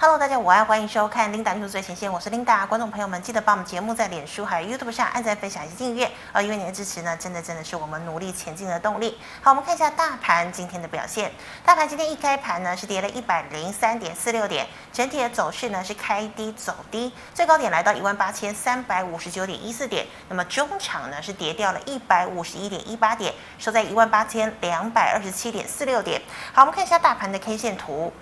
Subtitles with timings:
[0.00, 2.64] Hello，大家午安，欢迎收看 Linda 新闻最前线，我是 Linda。
[2.68, 6.08] 观众朋友们，记得帮我们节目在脸书还有 YouTube 上按赞、分享以及订阅。
[6.30, 9.18] 呃，因为您的支持呢，真的真的是我们努力前进的动力。
[9.42, 11.32] 好，我们看一下大盘今天的表现。
[11.64, 20.06] 大盘今天一开盘呢，是跌了一百零三点四六点，整体的走势呢是开低走低，最高点来到一万八千三百五十九点一四点。
[20.28, 26.22] 那么中场呢是跌掉了一百五十一点一八点，收在一万八千两百二十七点四六点。
[26.52, 28.12] 好，我们看一下大盘的 K 线图。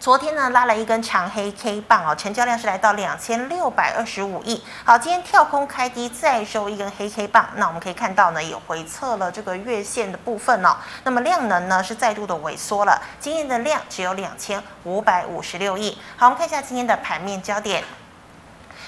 [0.00, 4.62] 昨天呢拉了一根长黑 K 棒哦，成交量是来到两千六百二十五亿。
[4.84, 10.76] 好，今天跳空开低再收一根黑 K 棒，那我们可以看到呢，也回测了这个月线的部分哦。
[11.04, 15.98] 那么量能呢是再度的萎缩了，今天的量只有两千五百五十六亿。
[16.16, 17.82] 好，我们看一下今天的盘面焦点。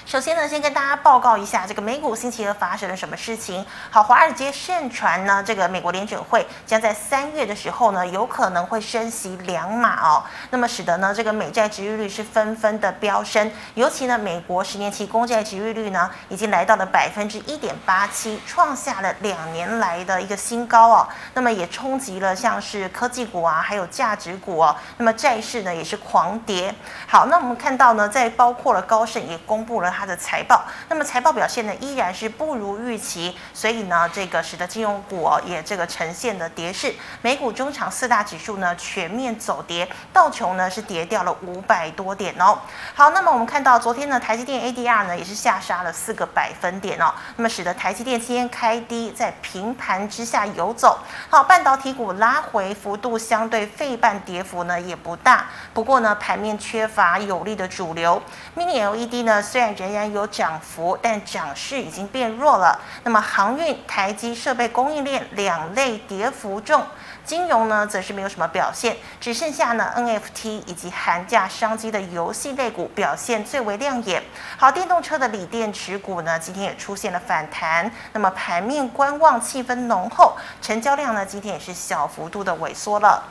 [0.07, 3.65] 首先呢，先跟大家报告一下这个美股星期二发生了什么事情。
[3.89, 10.23] 好，华尔街盛传呢，这个美国联准会将在三月的时候呢，有可能会升息两码哦。
[10.49, 21.07] 那么使得呢，这个美债殖利率是纷纷的飙升，尤其呢，美国十年期公债殖利率呢，已经来到了百分之一点八七，创下了两年来的一个新高哦。
[21.33, 24.73] 那么也冲击了像是科技股啊，还有价值股哦。
[24.95, 26.73] 那么债市呢也是狂跌。
[27.05, 29.96] 好，那我们看到呢，在包括了高盛也公布了。
[29.97, 36.93] 它的财报，那么财报表现呢依然是不如预期，所以呢，这个使得金融股也这个呈现了跌势。
[37.23, 42.59] 美股中场四大指数呢全面走跌，道琼呢是跌掉了五百多点哦。
[42.93, 50.99] 好，那么我们看到昨天呢，台积电 ADR 呢也是下杀了四个百分点哦，那么使得台积电今天开低在平盘之下游走。
[51.27, 58.21] 好，半导体股拉回幅度相对费半跌幅呢也不大，不过呢盘面缺乏有力的主流
[58.55, 59.86] ，Mini LED 呢虽然人。
[59.87, 62.79] 仍然有涨幅，但涨势已经变弱了。
[63.03, 66.83] 那么航运、台积设备供应链两类跌幅重，
[67.23, 74.21] 金融呢则是没有什么表现，只剩下呢 NFT 以及寒假商机的游戏类股表现最为亮眼。
[74.57, 83.23] 好，电动车的锂电池股呢今天也出现了反弹，那么盘面观望气氛浓厚，成交量呢今天也是小幅度的萎缩了。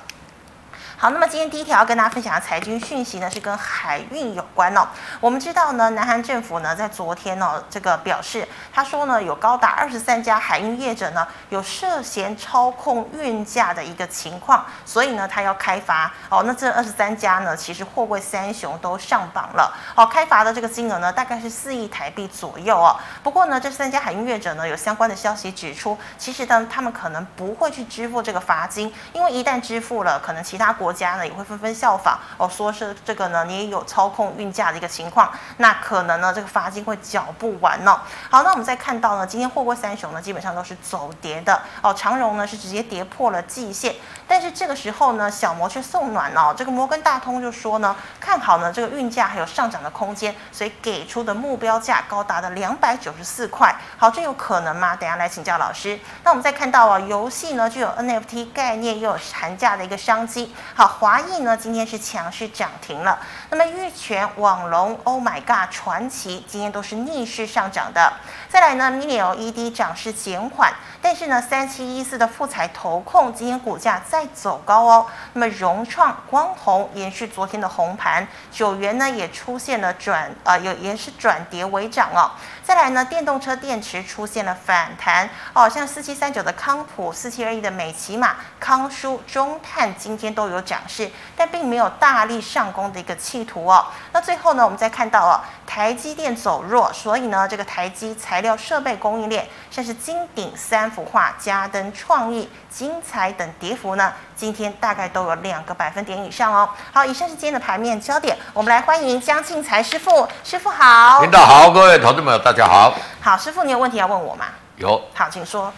[0.99, 4.89] 好，那么今天第一条要跟大家分享的财经讯息呢，是跟海运有关哦。
[5.21, 16.43] 我们知道呢，南韩政府呢在昨天呢、哦，这个表示，他说呢，有高达二十三家海运业者呢有涉嫌操控运价的一个情况，所以呢，他要开罚哦。
[16.47, 20.07] 那这二十三家呢，其实货柜三雄都上榜了哦。
[20.07, 22.97] 开罚的这个金额呢，大概是四亿台币左右哦。
[23.23, 32.17] 不过呢，这三家海运业者呢，有相关的消息指出，其实呢，他们可能不会去支付这个罚金，因为一旦支付了，可能其他国国家呢也会纷纷效仿。
[32.37, 38.01] 哦，说是这个呢，你也有操控运价的一个情况，那可能呢这个罚金会缴不完呢。
[38.31, 41.61] 好，那我们再看到呢，今天货柜三雄呢基本上都是走跌的。
[41.83, 43.97] 哦，长荣呢是直接跌破了季线，
[44.29, 53.75] 但是这个时候呢小摩却送暖哦，这个摩根大通就说呢看好呢这个运价还有上涨的空间，所以给出的目标价高达的两百九十四块。
[53.97, 54.97] 好，这有可能吗？
[54.97, 55.99] 等下来请教老师。
[56.25, 60.55] 那我们再看到啊，游戏呢就有 NFT 概念，又有寒假的一个商机。
[60.75, 63.19] 好，华裔呢今天是强势涨停了。
[63.51, 68.13] 那么玉泉、网龙、Oh My God、传奇今天都是逆势上涨的。
[68.49, 70.73] 再来呢，Mini LED 涨势减缓，
[71.09, 75.07] 但是呢，三七一四的富彩投控今天股价在走高哦。
[75.35, 82.29] 那么融创、光弘延续昨天的红盘，九元呢也出现了转呃有也是转跌为涨哦。
[82.67, 93.87] 再来呢，电动车电池出现了反弹哦，像四七三九的康普、四七二一的美琪玛、康舒、中碳今天都有涨势，但并没有大力上攻的一个企图哦。
[94.11, 106.69] 那最后呢，我们再看到哦，台积电走弱，所以呢，这个台积材料设备供应链，像是金鼎、三福化、嘉登、创意、金材等跌幅呢，今天大概都有两个百分点以上哦。
[106.93, 111.21] 好，以上是今天的盘面焦点，我们来欢迎江庆财师傅，师傅好。
[111.21, 112.97] 领导好，各位投资朋友大家好。
[113.21, 114.47] 好，师傅，你有问题要问我吗？
[114.79, 114.99] 有。
[115.13, 115.71] 好，请说。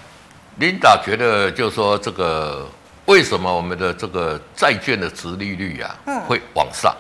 [0.58, 2.64] 琳达觉得，就是说这个。
[3.06, 6.94] 为什么我们的这个债券的殖利率啊，嗯，会往上？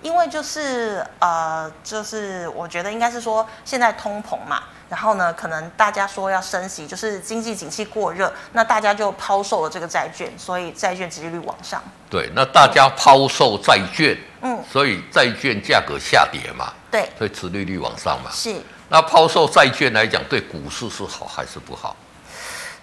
[0.00, 11.82] 因为就是呃，就是我觉得应该是说现在通膨嘛，然后呢，可能大家说要升息，就是经济景气过热，那大家就抛售了这个债券，所以债券殖利率往上。
[12.08, 18.30] 对，那大家抛售债券，嗯，所以债券价格下跌嘛，对，所以殖利率往上嘛。
[18.32, 18.54] 是。
[18.88, 21.94] 那抛售债券来讲，对股市是好还是不好？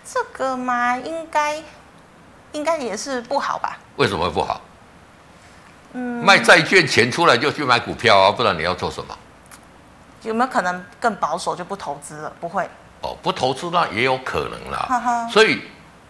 [0.04, 1.62] 这个嘛，应该。
[2.52, 3.78] 应该也是不好吧？
[3.98, 4.62] 为什么会不好？
[5.92, 9.14] 嗯，卖债券钱出来就去买股票啊，不然你要做什么？
[10.22, 12.32] 有没有可能更保守就不投资了？
[12.40, 12.64] 不会。
[13.02, 15.28] 哦，不投资那也有可能啦。
[15.30, 15.64] 所以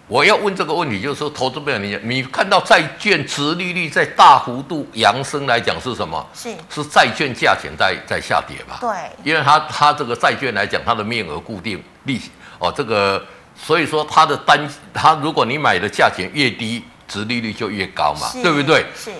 [0.07, 6.23] 我要问这个问题，就是说，投资朋友，你你看到债券殖利率在大幅度扬升来讲是什么？
[6.33, 8.77] 是是债券价钱在在下跌吧？
[8.79, 8.89] 对，
[9.23, 12.29] 因为它它这个债券来讲，它的面额固定利息
[12.59, 13.23] 哦，这个
[13.55, 18.85] 所以说它的单它如果你买的价钱越低，殖利率就越高嘛，对不对？
[18.95, 19.11] 是。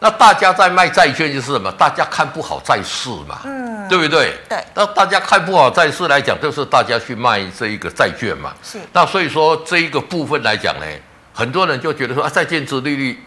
[0.00, 1.72] 那大家在卖债券就是什么？
[1.72, 4.32] 大家看不好债市嘛，嗯，对不对？
[4.48, 4.64] 对。
[4.74, 8.52] 那大家看不好债市来讲，就是大家去卖这一个债券嘛。
[8.62, 8.78] 是。
[8.92, 10.86] 那所以说这一个部分来讲呢，
[11.32, 13.18] 很多人就觉得说啊，债券值利率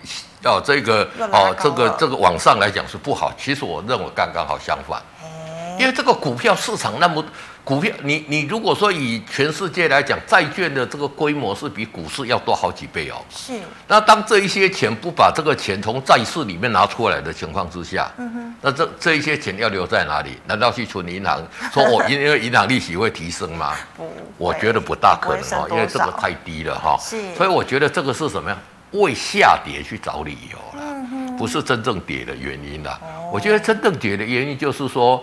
[0.44, 3.33] 哦，这个哦，这个这个往上来讲是不好。
[3.38, 5.01] 其实我认为刚刚好相反，
[5.80, 7.24] 因为这个股票市场那么。
[7.68, 13.18] 股票，你你如果说以全世界来讲，债券的这个规模是比股市要多好几倍哦。
[13.30, 13.52] 是。
[13.90, 20.38] 那当这一些钱不把这个钱从债市里面拿出来的情况之下，嗯哼，那这这一些钱要留在哪里？
[20.46, 21.46] 难道去存银行？
[21.74, 23.74] 说我因 因为银行利息会提升吗？
[23.98, 26.98] 不，我觉得不大可能哦，因为这个太低了哈。
[27.02, 27.36] 是。
[27.36, 28.58] 所以我觉得这个是什么呀？
[28.92, 32.98] 为下跌去找理由了，嗯哼，不是真正跌的原因啦。
[33.04, 33.30] 哦。
[33.34, 35.22] 我觉得真正跌的原因就是说。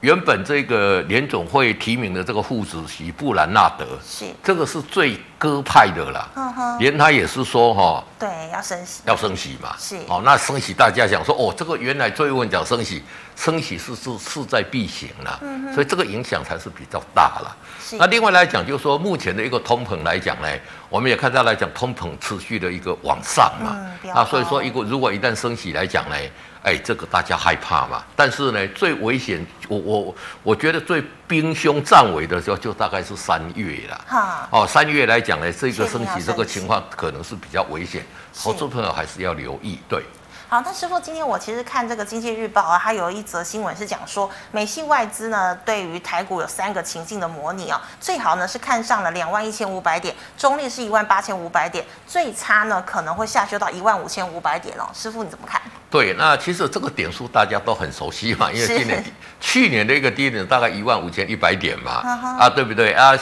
[0.00, 4.24] 原本这个联总会提名的这个副主席布兰纳德，是。
[4.42, 9.98] 这个是最鸽派的啦，嗯哼，连他也是说哈，对，要升息，要升息嘛，是。
[10.08, 13.02] 哦，那升息大家想说哦，这个原来最后讲升息，
[13.36, 17.56] 升息是是势在必行啦，嗯哼，所以这个影响才是比较大了。
[17.78, 17.98] 是。
[17.98, 20.48] 那另外来讲，就是说目前的一个通膨来讲呢，
[20.88, 26.16] 我们也看到来讲通膨持续的一个往上嘛，嗯，啊，所以说一个如果一旦升息来讲呢。
[26.62, 28.02] 哎，这个大家害怕嘛？
[28.14, 34.04] 但是呢，最危险，我我我觉得最兵凶战危的时候，就大概是三月了。
[34.06, 38.04] 哈哦，三月来讲呢，这个升息这个情况可能是比较危险，
[38.42, 39.78] 投资朋友还是要留意。
[39.88, 40.04] 对。
[40.50, 54.90] 好，那师傅，今天我其实看这个《经济日报》啊，它有一则新闻是讲说，美系外资呢对于台股有三个情境的模拟啊，最好呢是看上了两万一千五百点，中立是一万八千五百点，最差呢可能会下修到一万五千五百点哦。
[54.92, 55.62] 师傅你怎么看？
[55.90, 59.04] 对，那其实这个点数大家都很熟悉嘛，因为今年
[59.40, 61.92] 去年的一个低点大概一万五千一百点嘛，
[62.38, 63.12] 啊对不对啊？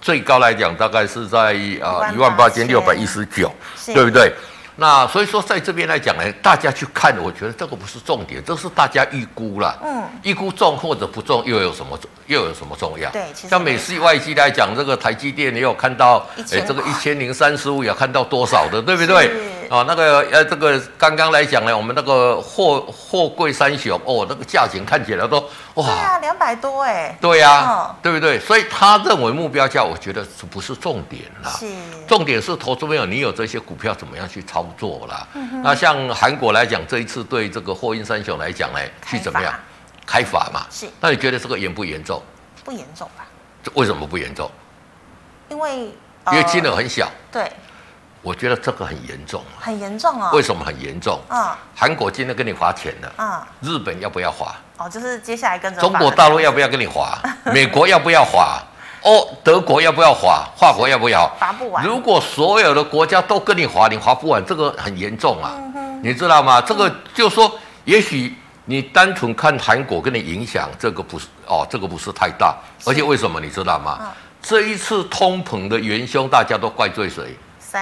[0.00, 3.52] 最高来讲大概是在啊一万八千六百一十九，
[3.86, 4.32] 对不对？
[4.80, 9.78] 那所以说，在这边来讲呢，大家去看，我觉得这个不是重点，这是大家预估了。
[9.84, 13.10] 嗯，预估中或者不中，又有什么又有什么重要？
[13.10, 19.30] 对，像美系外机来讲，这个台积电你有看到，哎，这个一千零三十五有看到多少的，对不对？
[19.68, 25.44] 哦，那个呃，这个刚刚来讲呢，我们那个货货柜三雄哦，那个价钱看起来都
[25.80, 28.38] 哇，对啊，两百多哎，对呀、啊，哦、对不对？
[28.38, 31.66] 所以他认为目标价，我觉得不是重点啦，是
[32.06, 35.26] 重点是投资朋友，你有这些股票怎么样去操作啦？
[35.34, 39.54] 嗯、哼那像韩国来讲，这一次对这个货运三雄来讲呢，去怎么样
[40.06, 40.66] 开法嘛？
[40.70, 42.22] 是，那你觉得这个严不严重？
[42.64, 43.24] 不严重吧？
[43.62, 44.50] 这为什么不严重？
[45.48, 45.94] 因为、
[46.24, 47.50] 呃、因为金额很小，对。
[48.22, 50.30] 我觉得这个很严重，很严重哦。
[50.34, 51.18] 为什么很严重？
[51.26, 54.54] 啊，韩国今天跟你划钱了，啊，日本要不要划？
[54.80, 55.80] 哦，就是接下来跟着。
[55.82, 57.18] 中国大陆要不要跟你划？
[57.52, 58.62] 美国要不要划？
[59.02, 60.42] 哦，德国要不要划？
[60.56, 61.30] 法国要不要？
[61.38, 61.84] 划不完。
[61.84, 65.52] 如果所有的国家都跟你划，你划不完，这个很严重啊。
[65.76, 66.00] 嗯。
[66.02, 66.62] 你知道吗？
[66.62, 67.50] 这个就说，
[67.84, 68.34] 也许
[68.64, 72.56] 你单纯看韩国跟你影响，这个不是哦，这个不是太大。
[72.86, 74.10] 而且为什么你知道吗？
[74.40, 77.36] 这一次通膨的元凶，大家都怪罪谁？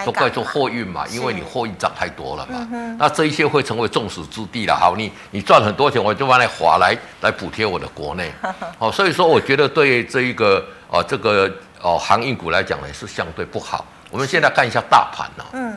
[0.04, 4.74] 都怪做货运嘛，因为你货运涨太多了嘛，嗯、那这一些会成为众矢之的了。
[4.74, 8.32] 好，你你赚很多钱，我就把你划来来补贴我的国内。
[8.78, 13.84] 哦，所以说我觉得对这一个哦这个哦航运股来讲呢是相对不好。
[14.10, 15.76] 我们现在看一下大盘呢、哦，嗯，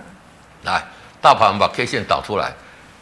[0.64, 0.84] 来
[1.22, 2.52] 大盘把 K 线导出来，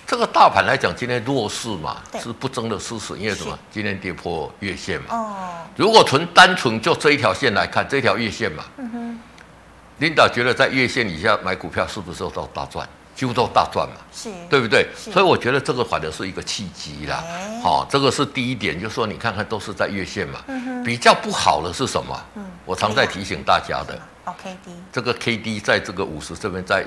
[0.05, 3.57] 这个大盘来讲今天弱势嘛，是不争的事实，因为什么？
[3.71, 5.05] 今天跌破月线嘛。
[5.09, 5.35] 哦，
[5.75, 9.19] 如果纯单纯就这一条线来看，这条月线嘛，嗯哼。
[9.99, 12.87] 领导觉得在月线以下买股票是不是都大赚？
[13.15, 14.87] 几乎都大赚嘛，是，对不对？
[14.95, 17.21] 所以我觉得这个反而是一个契机啦。
[17.61, 20.39] 好、欸哦，这个是第一点，就是说你看看都是在月线嘛。
[20.47, 22.17] 嗯、比较不好的是什么？
[22.35, 23.93] 嗯、我常在提醒大家的。
[24.23, 26.85] 哦 K D 这个 K D 在这个五十这边，在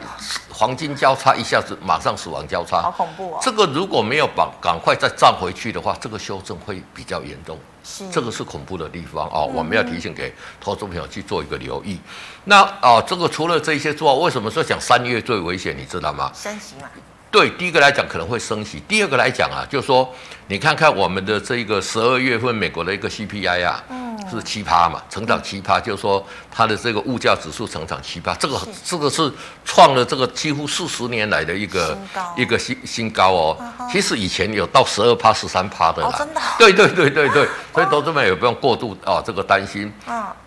[0.48, 3.38] 黄金交叉一下子马上死亡交叉，好恐怖哦！
[3.42, 7.58] 这个如果没有把赶快再站回去的话，这个修正会比较严重。
[7.84, 9.50] 是，这个是恐怖的地方哦。
[9.52, 11.98] 我们要提醒给投资朋友去做一个留意。
[12.44, 15.76] 那啊，这个除了这些之外，为什么说讲三月最危险？
[15.76, 16.30] 你知道吗？
[16.34, 16.88] 升息嘛。
[17.32, 20.08] 对，第一个来讲可能会升息，第二个来讲啊，就是说
[20.46, 23.82] 你看看我们的这一个十二月份美国的一个 C P I 啊。
[24.30, 29.30] 是七趴嘛，成长七趴，就是说它的这个物价指数成长七趴，这个这个是
[29.62, 31.98] 创了这个几乎四十年来的一个
[32.34, 33.58] 一个新新高哦。
[33.90, 36.14] 其实以前有到十二趴、十三趴的啦。
[36.16, 36.40] 真的？
[36.56, 39.92] 对对对对对，所以投资们也不用过度啊这个担心。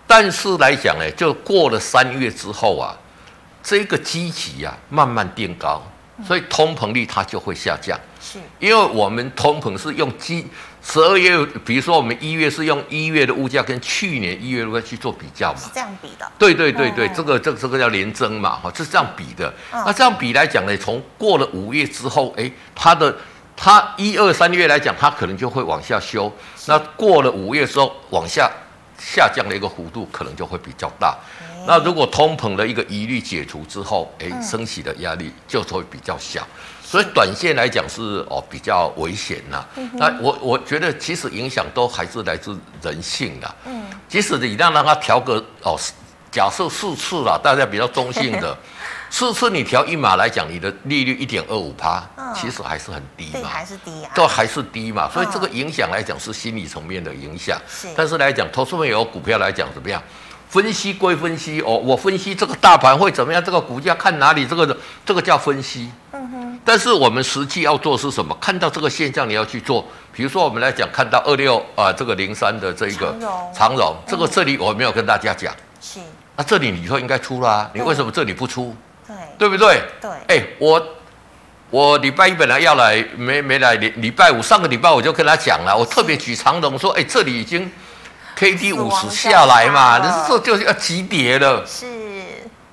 [0.07, 2.95] 但是来讲呢，就过了三月之后啊，
[3.61, 5.83] 这个基期啊慢慢垫高，
[6.23, 7.99] 所以通膨率它就会下降。
[8.21, 10.47] 是，因为我们通膨是用基
[10.81, 16.31] 十二月，比如说我们一月是用一月的物价跟去年一月的物价去做比较嘛，是这样比的。
[16.37, 19.47] 对对对对，哦、这个这个这个叫连增嘛，哈，是这样比的。
[19.71, 23.15] 哦、那这样比来讲呢，从过了五月之后，哎，它的
[23.55, 26.31] 它一二三月来讲，它可能就会往下修。
[26.67, 28.49] 那过了五月之后，往下
[28.97, 31.17] 下降的一个幅度可能就会比较大。
[31.65, 36.45] 嗯、那如果通膨的一个疑虑解除之后，哎，升息的压力就会比较小。
[36.83, 39.65] 所以短线来讲是哦比较危险呐。
[39.75, 43.55] 嗯、那我我觉得其实影响都还是来自人性的。
[43.65, 43.83] 嗯。
[44.07, 45.77] 即使你让让它调个哦，
[46.31, 48.55] 假设四次了，大家比较中性的，
[49.09, 52.03] 四次你调一码来讲，你的利率一点二五趴，
[52.35, 53.49] 其实还是很低嘛。
[53.49, 54.11] 还是低啊。
[54.13, 57.59] 都还是低嘛，所以这个影响来讲是心理层面的影响。
[57.67, 57.87] 是。
[57.97, 60.01] 但是来讲，投资朋友股票来讲怎么样？
[60.55, 65.91] 分析归分析哦，我分析这个大盘会怎么样，这个股价看哪里，这个这个叫分析。
[66.13, 66.59] 嗯哼。
[66.63, 68.33] 但是我们实际要做是什么？
[68.39, 69.85] 看到这个现象你要去做。
[70.13, 73.13] 比如说我们来讲，看到二六啊，这个零三的这一个
[73.53, 75.53] 长荣，这个这里我没有跟大家讲。
[75.81, 75.99] 是。
[76.37, 78.73] 那这里你说应该出啦，你为什么这里不出？
[79.05, 79.13] 对。
[79.37, 79.81] 对不对？
[79.99, 80.09] 对。
[80.29, 80.81] 哎，我
[81.69, 83.75] 我礼拜一本来要来，没没来。
[83.75, 87.69] 礼礼拜五上个礼拜我就跟他讲了，我特别举长荣说，哎，这里已经。
[88.35, 91.65] K D 五十下来嘛，你是说就是要急跌了。
[91.65, 91.85] 是，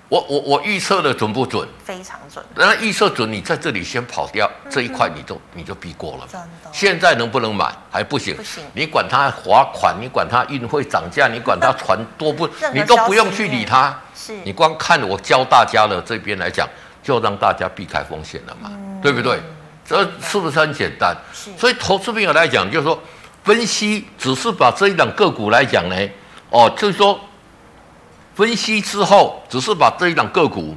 [0.08, 1.66] 我我我预测的准不准？
[1.84, 2.44] 非常准。
[2.56, 6.26] 那预测准，你在这里先跑掉这一块，你就你就避过了。
[6.30, 6.70] 真的。
[6.72, 7.72] 现在能不能买？
[7.90, 8.34] 还不行。
[8.36, 8.64] 不行。
[8.74, 13.96] 你管它罚款，你管它运费涨价，你管它船多不， 你都不用去理它。
[14.16, 14.34] 是。
[14.44, 16.68] 你光看我教大家的这边来讲，
[17.04, 18.68] 就让大家避开风险了嘛，
[19.00, 19.40] 对不对？
[19.88, 21.16] 这是不是很简单？
[21.32, 21.50] 是。
[21.56, 23.00] 所以投资朋友来讲，就是说。
[23.44, 25.96] 分析只是把这一档个股来讲呢，
[26.50, 27.18] 哦，就是说，
[28.34, 30.76] 分析之后只是把这一档个股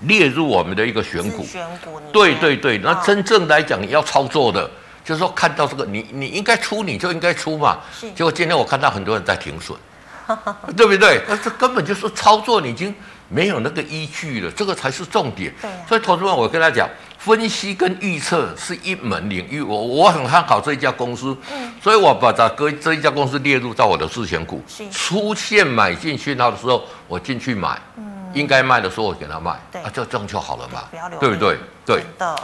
[0.00, 1.44] 列入我们的一个选股。
[1.44, 2.00] 选股。
[2.12, 4.68] 对对对，那真正来讲要操作的，
[5.04, 7.78] 就是说看到这个，你你应该出你就应该出嘛。
[7.92, 8.10] 是。
[8.12, 9.78] 结果今天我看到很多人在停损，
[10.76, 11.22] 对不对？
[11.28, 12.94] 那 这根本就是操作你已经
[13.28, 15.52] 没有那个依据了，这个才是重点。
[15.60, 15.70] 对。
[15.88, 16.88] 所以投资人，我跟他讲。
[17.18, 31.58] 分析跟预测是一门领域，我我很看好这一家公司，嗯，所以我把它跟这一家公司列入到我的自选股，是出现买进讯号的时候，我进去买，嗯，应该卖的时候我给他卖，对，啊，就这样就好了嘛，不要留，对不对？
[31.84, 32.36] 对的。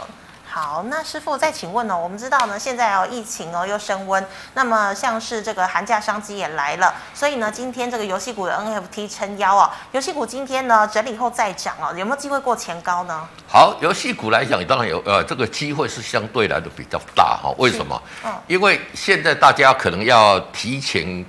[0.55, 1.99] 好，那师傅再请问呢、哦？
[2.01, 13.27] 我们知道呢，现在哦疫情哦又升温，那么像是这个寒假商机也来了，所以呢，今天这个游戏股的 NFT 撑腰哦，游戏股今天呢整理后再涨哦，有没有机会过前高呢？
[13.49, 17.55] 好，游戏股来讲，当然有，呃，这个机会是相对来的比较大哈、哦。
[17.57, 18.01] 为什么？
[18.23, 21.25] 嗯，因为现在大家可能要提前。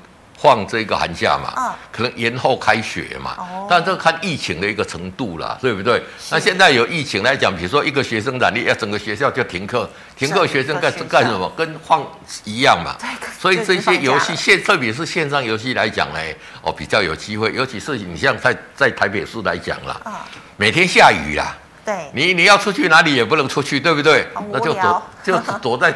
[0.47, 6.00] 放这个寒假嘛，啊、可能延后开学嘛，哦、但这个看疫情的一个程度啦，对不对？
[6.31, 11.53] 那现在有疫情来讲，比如说一个学生染疫，要整个学校就停课，停课学生干干什么？
[11.57, 12.07] 跟放
[12.45, 12.95] 一样嘛。
[13.41, 16.21] 所以这些游戏线，特别是线上游戏来讲呢，
[16.62, 17.53] 哦，比较有机会。
[17.53, 20.25] 尤其是你像在在台北市来讲啦，啊、
[20.57, 24.29] 每天下雨啦，对，你你要出去哪里也不能出去，对不对？
[24.53, 25.93] 那 就躲，就躲在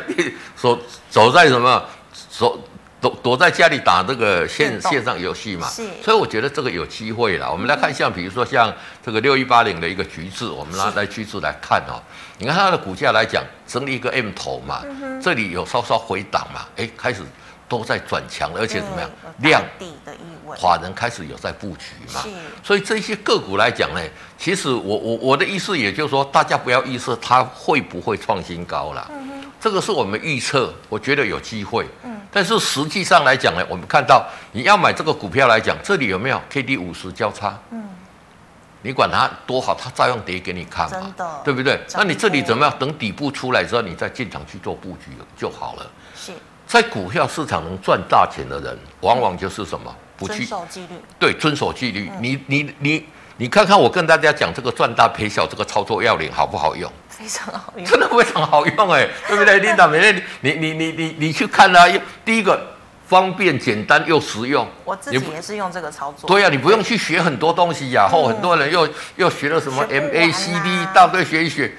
[0.60, 0.76] 躲
[1.08, 1.84] 走在什么
[2.36, 2.60] 走。
[3.00, 7.50] 躲躲在家里打这个线线上游戏嘛，是，所以我觉得这个有机会了。
[7.50, 8.72] 我们来看像比如说像
[9.04, 12.02] 这个六一八零的一个橘子，我们拿来橘子来看哦。
[12.38, 14.82] 你看它的股价来讲，整理一个 M 头嘛，
[15.22, 17.22] 这里有稍稍回档嘛，哎，开始
[17.68, 22.24] 都在转强，而且怎么样，量底的意味，法人开始有在布局嘛，
[22.62, 24.00] 所以这些个股来讲呢，
[24.38, 29.10] 其实我我我的意思也就是说，大家不要预测它会不会创新高了，
[29.60, 31.86] 这个是我们预测，我觉得有机会。
[32.02, 37.58] 嗯但是实际上来讲呢，我们看到你要买这个股票来讲，这里有没有 K D 五十交叉？
[37.72, 37.88] 嗯，
[38.82, 41.12] 你管它多好，它照样跌给你看嘛，
[41.44, 41.80] 对不对？
[41.92, 42.72] 那你这里怎么样？
[42.78, 45.90] 等底部出来之后，你再进场去做布局就好了。
[46.14, 46.30] 是，
[46.68, 49.92] 在股票市场能赚大钱的人，往往就是什么？
[50.16, 50.94] 不去遵守纪律。
[51.18, 52.08] 对，遵守纪律。
[52.20, 53.04] 你你你
[53.38, 56.88] 你看看我跟大家讲这个赚大赔小这个操作要领好不好用？
[57.20, 59.58] 非常好用，真的非常好用哎，对不对？
[59.60, 61.86] 琳达，每天你你你你你去看啊，
[62.24, 62.58] 第一个
[63.06, 64.66] 方便简单又实用。
[64.84, 66.26] 我自己也是用这个操作。
[66.26, 68.08] 对呀、啊，你不用去学很多东西呀、啊。
[68.08, 71.74] 后、嗯、很多人又又学了什么 MACD，一大堆学一学。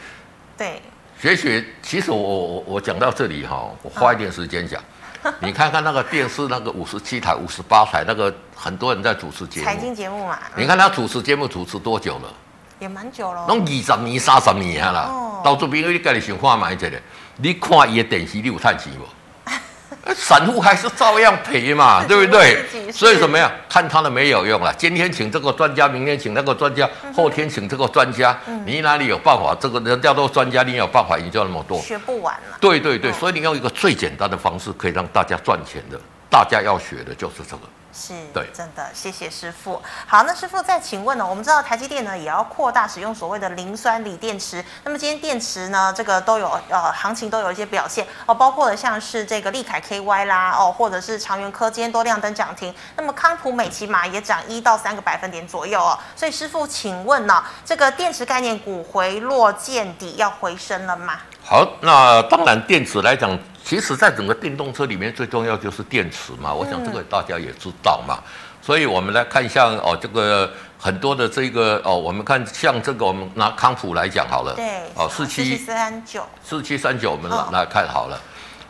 [0.56, 0.80] 对，
[1.20, 1.66] 学学。
[1.82, 4.80] 其实我我我讲到这里哈，我花一点时间讲。
[5.24, 9.66] 啊、你看看那个电视那个五十七台、五十八台，那个很多人在主持节目。
[9.66, 10.38] 财经节目嘛。
[10.56, 12.34] 你看他主持节目主持多久了？
[12.82, 15.08] 也蛮久了，拢二十年、三十年啦。
[15.44, 16.92] 到这边你家己想看买一个，
[17.38, 19.06] 你看伊的电视，你有赚钱无？
[20.16, 22.66] 散户还是照样赔嘛， 对不对？
[22.92, 23.52] 所以怎么样？
[23.70, 24.74] 看他的没有用了。
[24.74, 28.36] 今天请这个专家，明天请那个专家，后天请这个专家，
[28.66, 29.56] 你哪里有办法？
[29.60, 31.80] 这个人家都专家，你有办法研究那么多？
[31.82, 32.58] 学不完了。
[32.60, 37.62] 对对对，所以你用一个最简单的方式可以让大家赚钱的，大家要学的就是这个。
[37.94, 39.82] 是，对，真的，谢谢师傅。
[40.08, 41.28] 好，那师傅再请问呢？
[41.28, 44.64] 我们知道台积电呢也要扩大使用所谓的磷酸锂电池。
[44.84, 52.74] 那么今天电池呢，这个都有呃行情都有一些表现哦，包括了像是这个利凯 KY 啦哦，或者是长源科今天都亮灯涨停。
[52.96, 56.00] 那么康普美琪玛也涨一到三个百分点左右哦。
[56.16, 61.20] 所以师傅，请问呢，这个电池概念股回落见底要回升了吗？
[61.44, 63.38] 好，那当然电池来讲。
[63.64, 66.54] 其实，在整个电动车里面，最重要就是电池嘛。
[66.54, 68.20] 我想这个大家也知道嘛。
[68.62, 74.54] 所以我们来看一下哦，这个很多的这个哦，我们看像这个，我们拿康普来讲好了。
[74.56, 74.84] 对。
[74.96, 76.24] 哦，四七三九。
[76.44, 78.20] 四七三九，我们来看好了。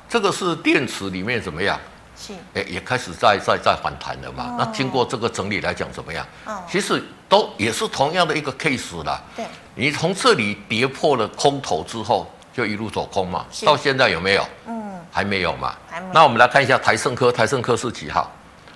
[0.07, 1.77] 这个是电池里面怎么样？
[2.15, 2.33] 是。
[2.53, 4.55] 哎，也开始在在在反弹了嘛。
[4.57, 6.25] 那经过这个整理来讲怎么样？
[6.45, 6.57] 嗯。
[6.69, 9.21] 其实都也是同样的一个 case 啦。
[9.35, 9.45] 对。
[9.75, 13.45] 你从这里跌破了空头之后，就一路走空嘛。
[13.65, 14.47] 到现在有没有？
[14.67, 14.80] 嗯。
[15.11, 15.75] 还没有嘛？
[15.89, 16.13] 还没有。
[16.13, 18.31] 那我们来看一下台盛科，台盛科是几号？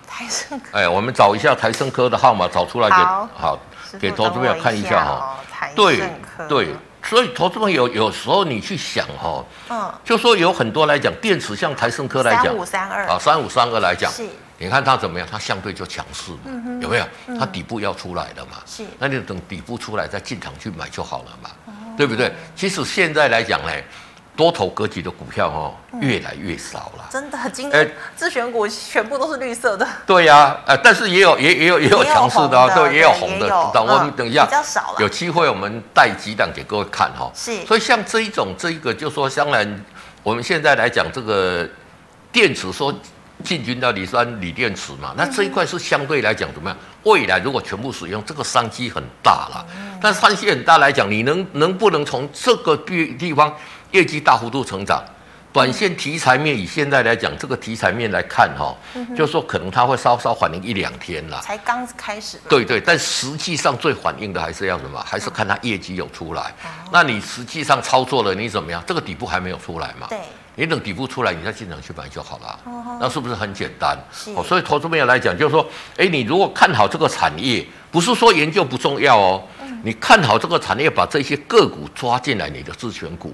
[0.07, 0.77] 台盛科。
[0.77, 3.59] 哎，我们找一下台盛科的号码，找出来给好，好
[3.99, 5.23] 给投资朋友看一下哈、哦。
[5.51, 5.75] 台胜
[6.21, 6.47] 科。
[6.47, 14.27] 对对，所以投资朋友有时候你去想哈、哦，嗯，就说有很多来讲电池，像台盛科来讲，三五三二啊，三五三二来讲，是，
[14.57, 15.27] 你看它怎么样？
[15.31, 17.05] 它相对就强势嘛，有没有？
[17.39, 22.31] 它底部要出来了嘛，是，那你等底部出来再进场去买就好了嘛，嗯、对不对？
[22.55, 23.71] 其实现在来讲呢。
[24.35, 27.07] 多头格局的股票哦，越来越少了。
[27.09, 29.87] 真的，今天自选股全部都是绿色的。
[30.05, 33.47] 对呀，呃，但是也有也也有也有强势的啊，对，也有红的。
[33.73, 34.95] 等我们等一下，比较少了。
[34.99, 37.31] 有机会我们带几档给各位看哈。
[37.33, 37.65] 是。
[37.65, 39.85] 所以像这一种这一个，就说当然，
[40.21, 41.67] 我们现在来讲这个
[42.31, 42.93] 电池说
[43.43, 46.77] 进军到磷酸锂电池嘛，那这一块是相对来讲怎么样？
[47.03, 49.65] 未来如果全部使用，这个商机很大了。
[50.01, 53.55] 但商机很大来讲，你能能不能从这个地地方？
[53.95, 55.01] 业绩大幅度成长，
[55.53, 61.39] 短线题材面以现在来讲，这个题材面来看哈，嗯、就是说可能它会稍稍反应一两天啦。
[61.41, 62.37] 才刚开始。
[62.49, 65.01] 对对，但实际上最反应的还是要什么？
[65.05, 66.53] 还是看它业绩有出来。
[66.65, 68.83] 嗯、那你实际上操作了，你怎么样？
[68.85, 70.07] 这个底部还没有出来嘛？
[70.09, 70.19] 对。
[70.57, 72.59] 你等底部出来，你再进场去买就好了。
[72.65, 73.97] 嗯、那是不是很简单？
[74.11, 74.31] 是。
[74.35, 75.65] 哦，所以投资朋友来讲，就是说，
[75.97, 79.41] 哎，你如果看好这个产业，不是说研究不重要哦。
[79.61, 83.33] 嗯、你看好这个产业，把这些个股抓进来，你的自选股。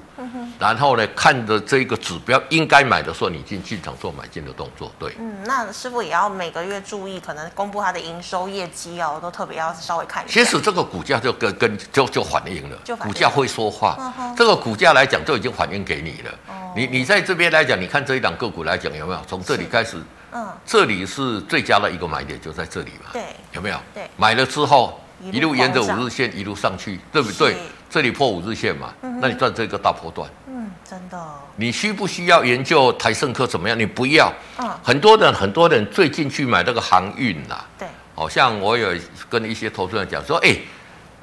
[0.60, 4.92] 然后呢，看着这个指标应该买的时候，你进进场做买进的动作。
[5.00, 10.32] 对，嗯，那师傅也要每个月注意，可能公布它的营收业绩哦，都特别要稍微看一下。
[10.32, 14.14] 其实这个股价就跟跟就就反映了，就股价会说话。
[14.38, 16.30] 这个股价来讲就已经反映给你了。
[16.50, 19.20] 哦、你你在这边来讲，你看这一档个股来讲有没有？
[19.28, 19.98] 从这里开始，
[20.34, 23.10] 嗯，这里是最佳的一个买点，就在这里嘛。
[23.14, 23.78] 对，有没有？
[23.94, 25.00] 对，买了之后
[25.32, 27.56] 一路沿着五日线一路上去，对不对？
[27.90, 30.30] 这里破五日线嘛，嗯、那你赚这个大波段。
[30.48, 31.18] 嗯真的，
[31.58, 33.78] 你需不需要研究台盛科怎么样？
[33.78, 34.32] 你不要。
[34.58, 37.60] 嗯，很多人很多人最近去买那个航运呐。
[37.78, 38.94] 对，好像我有
[39.30, 40.56] 跟一些投资人讲说，哎，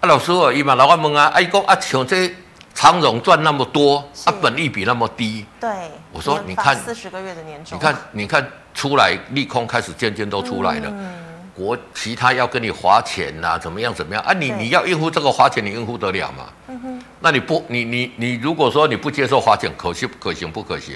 [0.01, 2.31] 啊老师哦，伊嘛老板问啊，哎讲啊，像这
[2.79, 5.45] 长荣赚那么多，啊本利比那么低。
[5.59, 5.69] 对，
[6.13, 10.89] 我说你看四十个月的年终，你看你看出来利空开始渐渐都出来了。
[10.89, 11.13] 嗯。
[11.57, 14.33] 国其他要跟你花钱呐、啊，怎么样怎么样啊？
[14.33, 16.45] 你对你要应付这个花钱，你应付得了吗？
[16.69, 17.03] 嗯哼。
[17.19, 20.95] 那你不，你你你如果说你不接受花钱，可行可行不可行？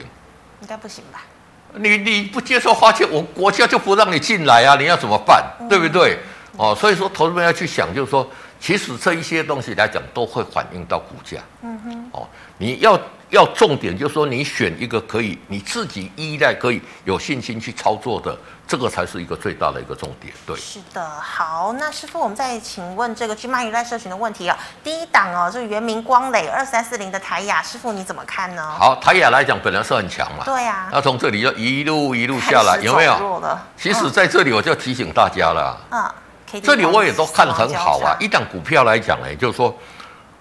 [0.61, 1.25] 应该不行吧？
[1.75, 4.77] 你你不接受花钱，我国家就不让你进来啊！
[4.77, 5.45] 你要怎么办？
[5.59, 6.16] 嗯、对不对？
[6.57, 8.25] 哦，所以说投资者要去想，就是说，
[8.62, 11.38] 其实这一些东西来讲，都会反映到股价。
[11.62, 12.11] 嗯哼。
[12.12, 12.96] 哦，你要
[13.31, 18.38] 要重点，就是说你选一个可以你自己依赖、可以有信心去操作的。
[18.64, 20.57] 这个才是一个最大的一个重点，对。
[20.57, 24.59] 是的，好，那师傅，我们再请问这个 GMoney 赖社群的问题啊、哦。
[24.83, 28.62] 第一档哦，这个原名光磊二三四零的台雅，师傅你怎么看呢？
[28.79, 30.88] 好，台雅来讲本来是很强嘛，对呀、啊。
[30.92, 33.42] 那从这里就一路一路下来，有没有？
[33.77, 36.11] 其实在这里我就提醒大家了，嗯，
[36.61, 38.17] 这里我也都看很好啊。
[38.21, 39.75] 一档股票来讲呢，就是说。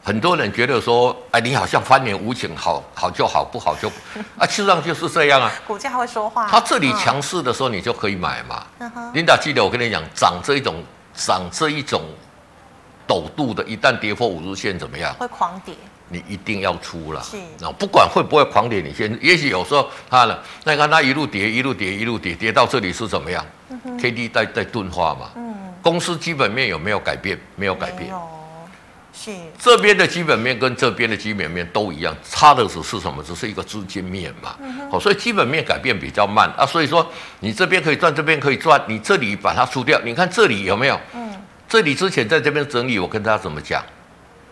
[0.04, 3.88] 很多人觉得说，哎，你好像翻脸无情，好好就好，不好就
[4.36, 5.52] 啊，事实上就是这样啊。
[5.68, 6.48] 股价会说话。
[6.50, 8.66] 它这里强势的时候，你就可以买嘛。
[8.80, 9.14] 嗯哼。
[9.14, 12.02] 琳达记得我跟你讲，涨这一种，涨这一种
[13.08, 15.14] 陡度的，一旦跌破五日线，怎么样？
[15.20, 15.76] 会狂跌。
[16.12, 17.24] 你一定要出了。
[17.24, 17.38] 是。
[17.60, 23.46] 那不管会不会狂跌，你先，也许有时候它了，那你看它一路跌，一路跌，一路跌，跌到这里是怎么样
[24.00, 25.32] ？K D 在在钝化嘛。
[25.36, 25.56] 嗯。
[25.82, 27.40] 公司基本面有没有改变？
[27.56, 28.14] 没有改变。
[29.14, 33.22] 是这边的基本面跟这边的基本面都一样，差的只是什么？
[33.22, 34.50] 只是一个资金面嘛。
[34.52, 36.66] 好、嗯哦，所以基本面改变比较慢啊。
[36.66, 37.06] 所以说
[37.42, 40.00] 你这边可以赚，这边可以赚，你这里把它出掉。
[40.06, 41.00] 你看这里有没有？
[41.14, 41.30] 嗯，
[41.68, 43.84] 这里之前在这边整理，我跟大家怎么讲？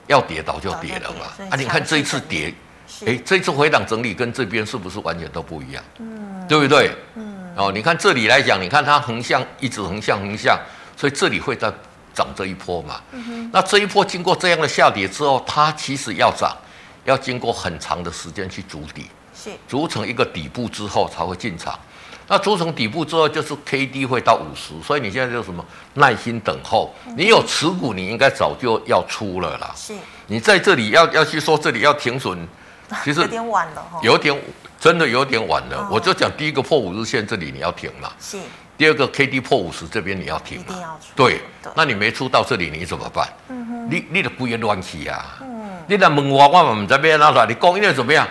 [0.10, 1.48] 要跌倒就跌了嘛。
[1.50, 2.54] 啊，你看这一次跌，
[3.06, 5.82] 哎，这一次回档整理跟这边是不是完全都不一样？
[6.00, 6.92] 嗯，对不对？
[7.16, 7.54] 嗯。
[7.56, 10.60] 哦，你看这里来讲，你看它横向一直横向横向，
[10.98, 11.72] 所以这里会在。
[12.12, 16.58] 涨这一波嘛，嗯、那这一波经过这样的下跌之后，它其实要涨，
[17.06, 21.80] 要经过很长的时间去筑底，是筑成一个底部之后才会进场。
[22.30, 25.66] 那筑成底部之后，就是 K D 会到五十，所以你现在就什么
[25.96, 26.94] 耐心等候。
[27.08, 29.74] 嗯、你有持股，你应该早就要出了啦。
[29.76, 29.94] 是，
[30.28, 32.48] 你在这里要要去说这里要停损，
[33.04, 34.40] 其实有点晚了哈，有点
[34.80, 35.78] 真的有点晚了。
[35.78, 38.12] 哦、我就讲第一个破五日线这里你要停嘛。
[38.22, 38.38] 是。
[38.78, 41.08] 第二个 K D 破五十，这边你要停，一定要出。
[41.14, 43.28] 对，对那你没出到这里，你怎么办？
[43.50, 45.26] 嗯哼，你你的不要乱起呀。
[45.42, 48.26] 嗯，你来问我，我们这边那啥，你供应链怎么样？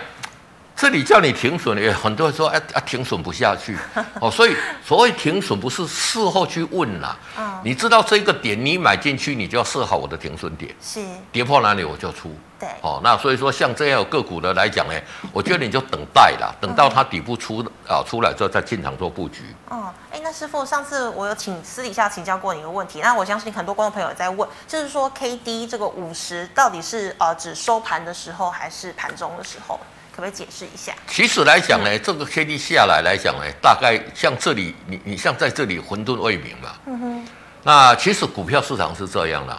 [0.79, 3.77] 这里叫你停损，也很多人说，哎啊，停损不下去。
[4.21, 7.17] 哦，所以所谓停损不是事后去问啦。
[7.37, 10.73] 嗯，你知道这个点，你买进去，你就要设好我的停损点。
[10.81, 11.01] 是，
[11.33, 12.33] 跌破哪里我就出。
[12.57, 14.93] 对，哦，那所以说像这样有个股的来讲呢，
[15.33, 19.53] 我觉得你就等待啦，等到它底部出啊出来之后再进场做布局。
[19.67, 29.77] 哦，哎，那师傅，上次我有请私底下请教过你一个问题，那我相信很多观众朋友在问，就是说 K D 这个五十到底是呃指收盘的时候还是盘中的时候？
[30.19, 30.93] 可不可以解释一下？
[31.07, 36.69] 其实来讲呢，嗯、这个 K D 下来来讲呢，大概像这里，你你像在这里混沌未明嘛。
[36.87, 37.27] 嗯哼。
[37.63, 39.57] 那其实股票市场是这样的。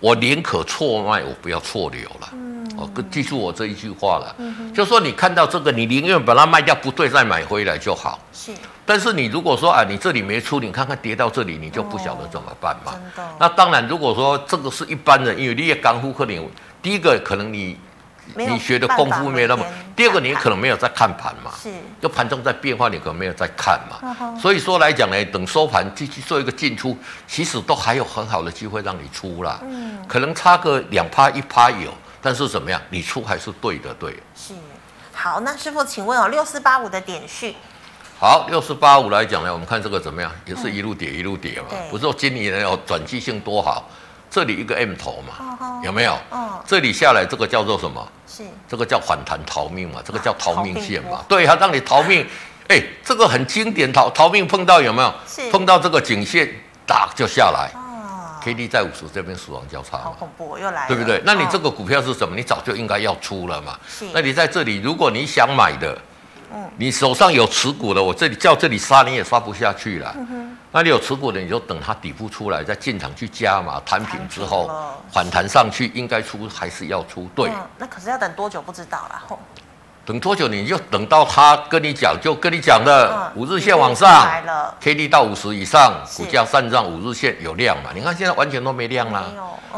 [0.00, 2.28] 我宁可错卖，我不要错留了。
[2.32, 4.34] 嗯，哦，记住我这一句话了。
[4.38, 8.18] 嗯哼，就说你看到这个，你宁愿把它卖掉，不对，再买回来就好。
[8.32, 8.50] 是。
[8.86, 12.94] 但是你如果说啊，你这里没出，你看看跌到这里，你就不晓得怎么办嘛。
[13.38, 16.48] 那当然，如果说这个是一般人，因为你也刚复可能，
[16.80, 17.76] 第一个可能你。
[18.36, 19.64] 你学的功夫没那么，
[19.94, 34.12] 第二个你可能没有在看盘嘛，是，就盘中在变化，你可能没有在看嘛，所以说来讲呢，等收盘继续做一个进出，其实都还有很好的机会让你出啦，嗯，可能差个两趴一趴有，但是怎么样，你出还是对的，对。
[34.34, 34.54] 是，
[35.12, 37.54] 好，那师傅，请问哦，六四八五的点序，
[38.18, 43.88] 好，六四八五来讲呢，我们看这个怎么样，也是一路跌一路跌嘛，不是说今年有转机性多好。
[44.32, 46.18] 这里一个 M 头嘛，有没有？
[46.66, 48.08] 这里下来这个叫做什么？
[48.26, 50.00] 是这个叫反弹逃命嘛？
[50.02, 51.22] 这个叫逃命线嘛？
[51.28, 52.26] 对，它让你逃命。
[52.68, 55.14] 哎，这个很经典，逃逃命碰到有没有？
[55.50, 56.48] 碰到这个颈线，
[56.86, 57.70] 打就下来。
[58.42, 61.20] K D 在五十这边死亡交叉，好恐怖，又来了，对不对？
[61.26, 62.34] 那你这个股票是什么？
[62.34, 63.78] 你早就应该要出了嘛。
[63.86, 64.06] 是。
[64.14, 65.96] 那你在这里，如果你想买的，
[66.76, 70.14] 你手上有持股的，我这里叫这里杀你也杀不下去了。
[70.70, 74.70] 那你有持股的，你就等它底部出来再进场去加嘛，摊平之后
[75.10, 77.28] 反弹上去，应该出还是要出？
[77.34, 77.56] 对、嗯。
[77.78, 79.22] 那可是要等多久不知道啦。
[80.04, 84.26] 等多久你就等到他跟你讲，就跟你讲的五日线往上
[84.80, 87.90] ，K D 到五十以上，股价上涨，五日线有量嘛？
[87.94, 89.22] 你看现在完全都没量啦，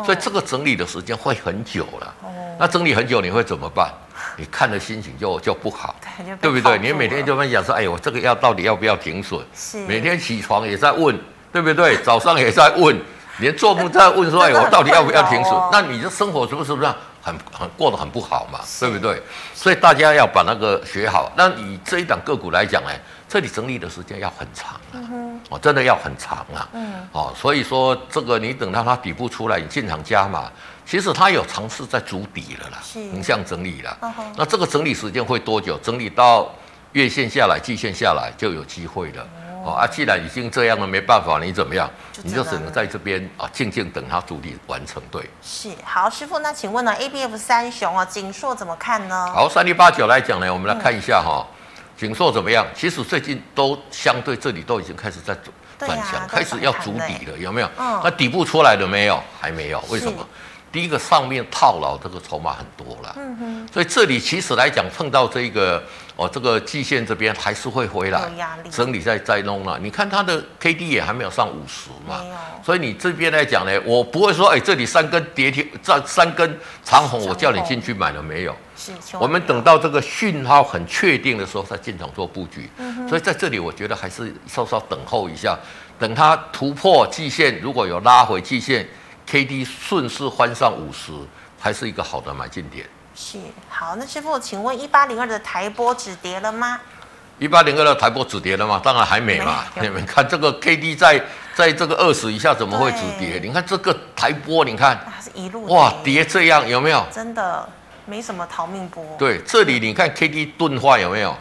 [0.02, 2.14] 所以这个整理的时间会很久了。
[2.58, 3.92] 那整理很久你会怎么办？
[4.36, 5.94] 你看的心情就就不好，
[6.40, 6.78] 对不对？
[6.78, 9.40] 你每天就分享说，哎，我这个药到底要不要停损？
[9.54, 11.16] 是，每天起床也在问，
[11.52, 11.96] 对不对？
[11.98, 12.98] 早上也在问，
[13.38, 15.54] 连做梦在问说，哎，我到底要不要停损？
[15.70, 16.88] 那你的生活是不是不是
[17.22, 18.58] 很很过得很不好嘛？
[18.80, 19.22] 对不对？
[19.54, 21.30] 所以大家要把那个学好。
[21.36, 22.90] 那你这一档个股来讲呢，
[23.28, 24.98] 这里整理的时间要很长啊，
[25.50, 30.50] 哦，真的要很长啊，嗯，哦，所以说这个你等到它底部出来，你进场加码。
[30.86, 32.78] 其实它有尝试在筑底了啦，
[33.12, 33.98] 横向整理了。
[34.36, 35.78] 那这个整理时间会多久？
[35.78, 36.52] 整理到
[36.92, 39.26] 月线下来、季线下来就有机会了。
[39.64, 41.90] 哦啊，既然已经这样了，没办法，你怎么样？
[42.22, 45.02] 你就只能在这边啊，静静等它筑底完成。
[45.10, 49.26] 对，是好，师傅，那请问呢？A B F 三雄啊，景硕怎么看呢？
[49.32, 51.46] 好，三零八九来讲呢，我们来看一下哈，
[51.96, 52.66] 景硕怎么样？
[52.76, 55.34] 其实最近都相对这里都已经开始在
[55.78, 57.70] 转强，开始要筑底了，有没有？
[57.78, 59.18] 那底部出来了没有？
[59.40, 60.28] 还没有，为什么？
[60.74, 65.80] 第一个上面套牢这个筹码很多了，嗯哼，所以这里其实来讲碰到这个
[66.16, 68.28] 哦，这个季线这边还是会回来，
[68.72, 69.78] 整理再再弄了。
[69.78, 72.20] 你看它的 K D 也还没有上五十嘛，
[72.64, 78.56] 所以你这边来讲呢，我不会说哎，这里三根跌停，这三根长红，我叫你进去买了没有？
[78.76, 82.68] 是，我们等到这个讯号很确定的时候再进场做布局。
[82.78, 85.56] 嗯哼，所以在这里我觉得还是稍稍等候一下，
[86.00, 88.84] 等它突破季线，如果有拉回季线。
[89.26, 91.12] K D 顺势翻上五十，
[91.60, 92.86] 还是一个好的买进点。
[93.14, 96.80] 是，好，那师傅，请问一八零二的台波止跌了吗？
[97.38, 98.80] 一八零二的台波止跌了吗？
[98.82, 99.64] 当然还没嘛。
[99.74, 101.20] 没 你们看这个 K D 在
[101.54, 103.40] 在这个二十以下怎么会止跌？
[103.42, 107.04] 你看这个台波，你看，是一路哇跌这样有没有？
[107.12, 107.68] 真的
[108.06, 109.04] 没什么逃命波。
[109.18, 111.36] 对，这里你看 K D 钝化有没有？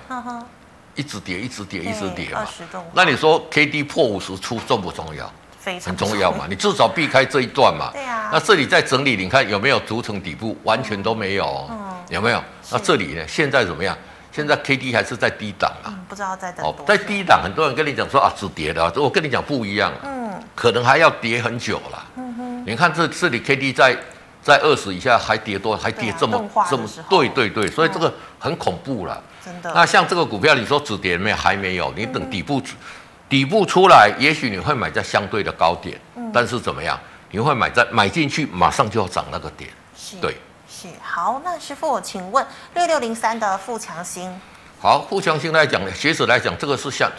[0.96, 2.46] 一直跌，一直跌，一直跌嘛。
[2.93, 5.32] 那你说 K D 破五十出重不重要？
[5.63, 7.89] 非常很重要嘛，你至少避开这一段嘛。
[7.93, 8.30] 对啊。
[8.34, 10.58] 那这里在整理，你看有没有逐层底部？
[10.63, 11.65] 完全都没有。
[11.71, 11.80] 嗯。
[12.10, 12.43] 有没有？
[12.69, 13.23] 那这里呢？
[13.26, 13.97] 现在怎么样？
[14.30, 15.88] 现在 K D 还是在低档啊。
[15.88, 15.99] 嗯。
[16.10, 16.65] 不知道在等。
[16.65, 18.84] 哦，在低档，很多人跟你讲说啊，止跌的。
[18.97, 19.89] 我跟你讲不一样。
[20.04, 20.34] 嗯。
[20.54, 22.06] 可能还要跌很久了。
[22.17, 22.63] 嗯哼。
[22.67, 23.97] 你看这这里 K D 在
[24.41, 26.86] 在二十以下还跌多，还跌这么这么。
[27.10, 29.23] 对对对，所以这个很恐怖了。
[29.45, 29.71] 真的。
[29.73, 31.36] 那像这个股票，你说止跌没有？
[31.38, 31.93] 还没有。
[31.95, 32.62] 你等底部，
[33.29, 35.99] 底部出来，也许你会买在相对的高点。
[36.15, 36.31] 嗯。
[36.33, 36.99] 但是怎么样？
[37.31, 39.69] 你会买在买进去，马上就要涨那个点。
[39.97, 40.17] 是。
[40.17, 40.38] 对。
[40.69, 40.88] 是。
[41.01, 44.31] 好，那师傅，我请问六六零三的富强星。
[44.79, 47.12] 好，富强星来讲呢，学者来讲，这个是相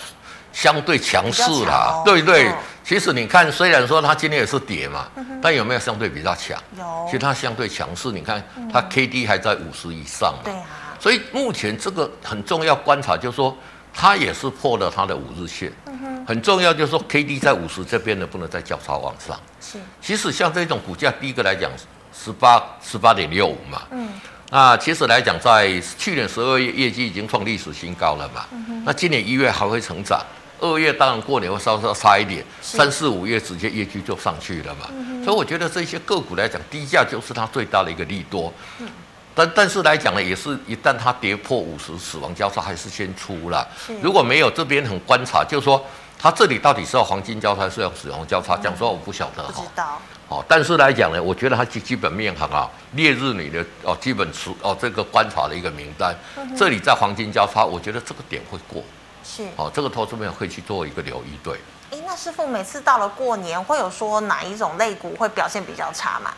[0.53, 2.03] 相对强势啦。
[2.05, 2.53] 对对。
[2.85, 5.07] 其实你看，虽然说它今天也是跌嘛，
[5.43, 6.57] 但有没有相对比较强？
[6.79, 7.05] 有。
[7.07, 10.41] 其实它相对强势，你看它 K D 还在五十以上嘛。
[10.45, 10.67] 对啊。
[11.01, 13.57] 所以目前这个很重要观察，就是说
[13.95, 15.73] 它也是破了它的五日线。
[15.87, 16.27] 嗯。
[16.27, 19.39] 很重要就是说 K D 在五十这边呢，不能再交叉往上。
[19.61, 19.79] 是。
[20.01, 21.71] 其实像这种股价，第一个来讲，
[22.13, 23.83] 十八十八点六五嘛。
[23.91, 24.09] 嗯。
[24.51, 28.47] 那其实来讲，在去年十二月业绩已经创历史新高了嘛。
[28.53, 28.83] 嗯哼。
[28.85, 30.21] 那今年一月还会成长，
[30.61, 34.89] 二月当然过年会稍稍差一点，三四五月直接业绩就上去了嘛。
[34.93, 35.23] 嗯。
[35.25, 38.53] 所以我觉得这些个股来讲，低价就是它最大的一个利多。
[38.81, 38.89] 嗯。
[39.35, 43.67] 但但是来讲呢，也是一旦它跌破五十，死亡交叉还是先出了。
[44.01, 45.85] 如果没有这边很观察，就是说
[46.19, 48.57] 它这里到底是要黄金交叉，是要死亡交叉？
[48.57, 49.53] 讲说我不晓得哈。
[49.53, 50.01] 不知道。
[50.29, 56.15] 哦，但是来讲呢，我觉得它基基本面很好，列日你的哦基本持哦这个观察的一个名单。
[56.57, 58.83] 这里在黄金交叉，我觉得这个点会过。
[59.25, 59.43] 是。
[59.57, 61.39] 哦，这个投资朋友可以去做一个留意。
[61.43, 61.59] 对。
[61.91, 66.33] 哎，那师傅每次到了过年，会有说哪一种类股会表现比较差吗？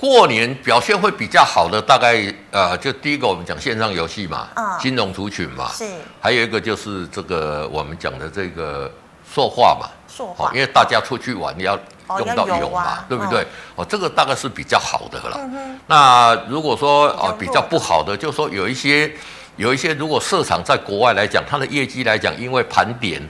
[0.00, 5.84] 过年表现会比较好的，大概呃，就第一个我们讲线上游戏嘛，嗯，金融族群嘛，是，
[6.18, 8.90] 还有一个就是这个我们讲的这个
[9.30, 11.78] 塑化嘛，塑化，因为大家出去玩要
[12.18, 13.46] 用到油嘛，啊、对不对？
[13.76, 15.36] 哦，这个大概是比较好的了。
[15.38, 19.12] 嗯、那如果说啊比较不好的，就是说有一些
[19.56, 23.20] 有一些，如果市场在国外来讲，它的业绩来讲，因为盘点。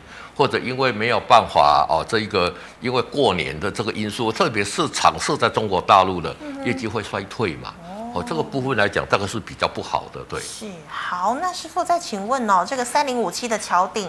[0.40, 2.50] 或者因为没有办法哦，这一个
[2.80, 7.74] 因为过年的这个因素，特别是场设在中国大陆的业绩会衰退嘛，
[8.14, 10.40] 哦，这个部分来讲，大概是比较不好的，对。
[10.40, 14.08] 是好，那师傅再请问哦，这个三零五七的桥顶，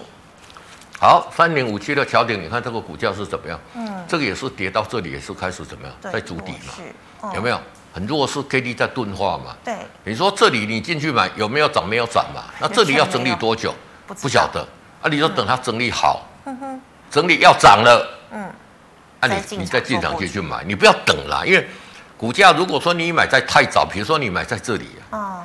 [1.02, 3.60] 好，三零五七的桥顶，你看这个股价是怎么样？
[3.76, 6.54] 嗯，这个也是跌到这里，也是开始怎么样，在筑底
[7.22, 7.60] 嘛，有没有
[7.92, 9.54] 很弱势？K D 在钝化嘛？
[9.66, 9.76] 对。
[10.06, 11.86] 你说这里你进去买有没有涨？
[11.86, 12.46] 没有涨嘛？
[12.58, 13.74] 那这里要整理多久？
[14.08, 14.66] 不晓得。
[15.02, 16.22] 啊，你就等它整理好，
[17.10, 18.44] 整理要涨了，嗯，
[19.20, 21.68] 啊你，你你再进场去去买，你不要等啦，因为
[22.16, 25.44] 股价如果说你买在太早，比如说你买在这里，啊，哦、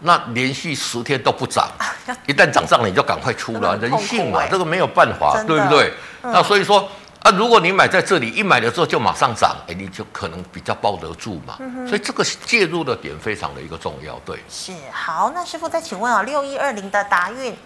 [0.00, 1.86] 那连续十天都不涨，啊、
[2.26, 5.44] 一旦涨上了你就赶快出了，人性嘛，这个没有办法，的。
[5.44, 5.92] 对不对？
[6.22, 6.88] 嗯、那所以说
[7.22, 14.38] 啊，如果你买在这里，一买了之后就马上涨，哎，你就可能比较抱得住嘛，嗯、所以这个介入的点非常的一个重要，对。
[14.50, 17.56] 是好，那师傅再请问啊，六一二零的达运。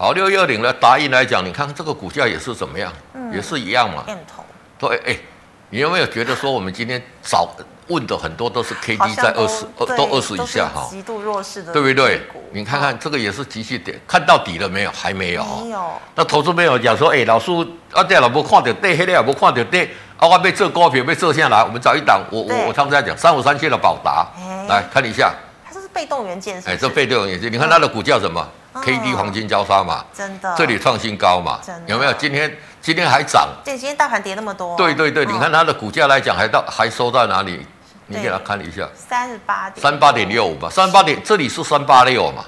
[0.00, 2.92] 好，六一二零的达音来讲，你看这个股价也是怎么样？
[3.14, 4.04] 嗯、也是一样嘛。
[4.78, 5.16] 对，哎，
[5.70, 7.52] 你有没有觉得说我们今天早
[7.88, 10.86] 问的很多都是 K D 在二十二都二十以下哈？
[10.88, 12.22] 极度弱势的，对不对？
[12.52, 14.90] 你看看这个也是极其点，看到底了没有？
[14.92, 15.44] 还没有。
[15.64, 15.90] 没有。
[16.14, 17.50] 那投资朋友讲说，哎，老师
[17.92, 24.28] 啊，对老婆看到跌，黑的也不看到跌，啊，我被这高票被这下来，我们找一档，我我我常常在讲三五三七的宝达，
[24.68, 25.34] 来看一下。
[25.66, 32.12] 它这是被动元件，哎，这被动元件，你看它的股价什么？K D 黄金交叉嘛，真的，这里创新高嘛，有没有？
[32.14, 37.66] 今天今天还涨，对，今天大盘跌那么多，对对对，你看它的股价来讲，还到还收在哪里？
[38.10, 42.42] 你给他看一下，三十八点，三八点六五吧，三八点，这里是三八六嘛，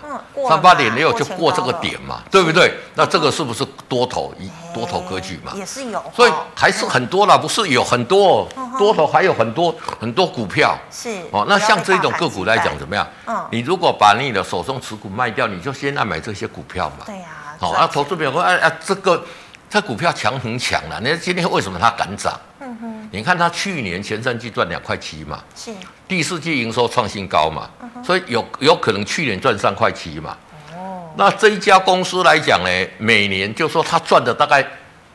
[0.49, 2.75] 三八点六就过这个点嘛，对不对？
[2.94, 5.53] 那这个是不是多头一多头格局嘛？
[5.55, 11.44] 也是有，所以还是很多啦，不是有很多多头，还有很多很多股票是哦。
[11.46, 13.07] 那像这种个股来讲怎么样？
[13.27, 17.05] 嗯，你如果把你的手中持股卖掉，你就先来买这些股票嘛。
[17.05, 17.27] 对呀，
[17.59, 19.23] 好，那投资朋友说，哎哎，这个
[19.68, 22.33] 这股票强很强了，那今天为什么它敢涨？
[22.70, 25.72] 嗯哼，你看它去年前三季赚两块七嘛，是。
[26.06, 27.68] 第四季营收创新高嘛，
[28.04, 30.37] 所以有有可能去年赚三块七嘛。
[30.72, 34.64] 哦，那这一家公司来讲呢，每年就说它赚的大概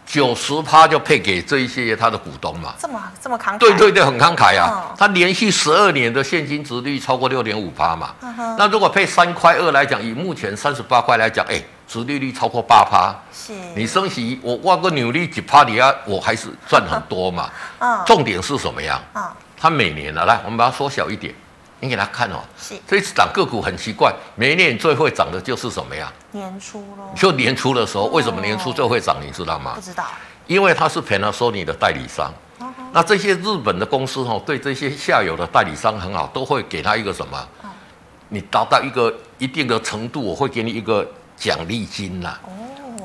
[0.06, 3.58] 九十趴就配给这一些他的股东嘛，这么这么慷慨？
[3.58, 4.70] 对对对，很慷慨啊！
[4.72, 8.14] 嗯、他连续十二年的现金值率超过六点五趴嘛。
[8.22, 17.50] 嗯、那如果配三块二来讲，以目前三十八块来讲，哎，殖利率超过八趴，是你升息我挖个扭力几趴你要，我还是赚很多嘛。
[17.80, 19.02] 嗯、重点是什么呀？
[19.16, 19.24] 嗯、
[19.60, 21.34] 他每年啊，来，我们把它缩小一点。
[21.86, 26.12] 你给他看哦，是这一次涨个股很奇怪，每一年最会涨的就是什么呀？
[26.32, 29.18] 年初喽，就年初的时候，哦、为什么年初最会涨？
[29.22, 29.74] 你知道吗？
[29.76, 30.04] 不知道，
[30.48, 32.34] 因为他是 Panasonic 的代理商。
[32.60, 37.38] 哦、那这些日本的公司哦，对这些下游的代理商很好，都会给他一个什么？
[37.62, 37.70] 哦、
[38.30, 42.38] 你达到一个一定的程度，我会给你一个奖励金呐。
[42.44, 42.50] 哦，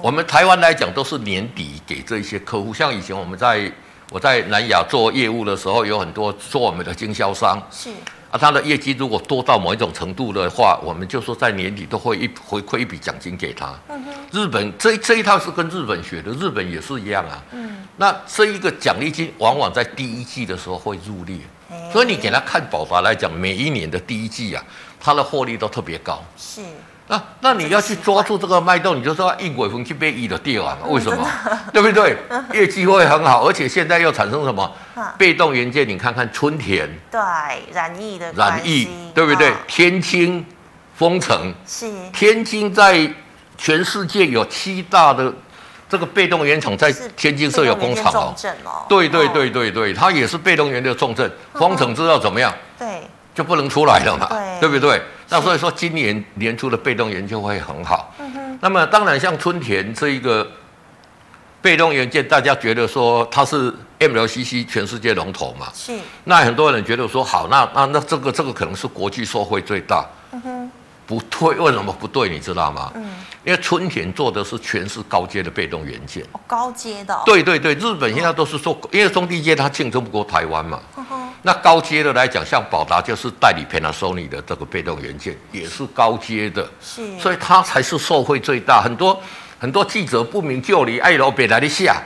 [0.02, 3.70] 我们台湾来讲都是年底给这些客户，像以前我们在
[4.10, 7.90] 我在南亚做业务的时候，有很多做我们的经销商是。
[8.30, 13.74] 啊，他的业绩如果多到某一种程度的话，我们就说在年底都会一回馈一笔奖金给他。
[13.88, 17.42] 嗯、哼日本这这一套是跟日本学的，日本也是一样啊。
[17.50, 21.38] 嗯，那这一个奖励金往往在第一季的时候会入列，
[21.70, 24.62] 欸、所以你给他看宝达来讲，每一年的第一季啊，
[25.00, 26.22] 他的获利都特别高。
[26.36, 26.60] 是。
[27.10, 31.26] 那那你要去抓住这个脉动，你就说一鬼魂去被一的跌完了，为什么？
[31.50, 32.16] 嗯、 对不对？
[32.54, 34.62] 业绩会很好，而且现在又产生什么？
[34.94, 37.20] 啊、被动元件，你看看春田，对，
[37.72, 39.48] 染液的染液，对不对？
[39.48, 40.46] 啊、天津、
[40.94, 43.12] 丰城是天津在
[43.58, 45.32] 全世界有七大的
[45.88, 48.32] 这个被动元厂，在天津设有工厂哦。
[48.64, 51.28] 哦对对对对对，它也是被动元件的重镇。
[51.54, 52.54] 丰城知道怎么样？
[52.78, 53.02] 对。
[53.32, 55.00] 就不能出来了嘛，对，对不对？
[55.30, 58.12] 是那所以说今年年初的被动元件会很好。
[58.18, 60.46] 嗯、哼那么当然像春田这一个
[61.62, 65.68] 被动元件，大家觉得说它是 MLCC 全世界龙头嘛？
[65.72, 65.96] 是。
[66.24, 70.04] 那很多人觉得说好，那那那这个这个可能是国际社会最大。
[70.32, 70.72] 嗯哼。
[71.10, 72.28] 不对，为什么不对？
[72.28, 72.92] 你知道吗？
[72.94, 73.10] 嗯。
[73.42, 76.22] 因为春田做的是全是高阶的被动元件。
[76.32, 77.22] 哦、高阶的、哦。
[77.26, 80.78] 对对对，日本现在都是说，因为中低阶它竞争不过台湾嘛。
[80.96, 81.04] 嗯
[81.42, 88.82] 那高阶的来讲，像宝达就是代理 Panasonic 的这个被动元件，也是高阶的，是，所以它才是受惠最大。
[88.82, 89.18] 很多
[89.58, 91.96] 很多记者不明就里，爱老北来的下，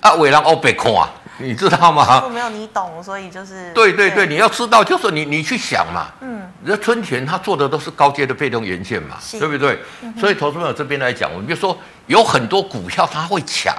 [0.00, 0.92] 啊，为人欧北看，
[1.38, 2.28] 你知道吗？
[2.32, 9.78] 没有你懂，所以就是对对对，你要知道，就是你你去想嘛，嗯，人家春田他做的都是高阶的被动元件嘛，是对不对？
[10.02, 13.74] 嗯、所以投资朋友这边来讲，我们就说有很多股票它会强。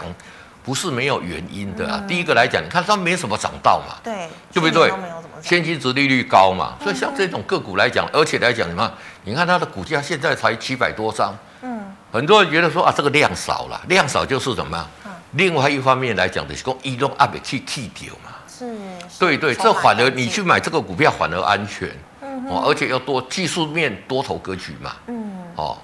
[0.63, 2.03] 不是没有原因的啊。
[2.09, 4.91] 第一个来讲，你看它没什么涨到嘛，对，对不对？
[5.41, 8.91] 现金值利率高嘛，所以像这种个股来讲，而且来讲什么？
[9.23, 14.85] 你看它的股价现在才七百多张，嗯，很多人觉得说啊，这个量少了，量少就是什么？
[15.37, 18.75] 另外一方面来讲的是说移动阿北去去掉嘛，是，
[19.19, 21.89] 对对，这反而你去买这个股票反而安全，
[22.49, 25.77] 哦，而且要多技术面多头格局嘛，嗯，哦。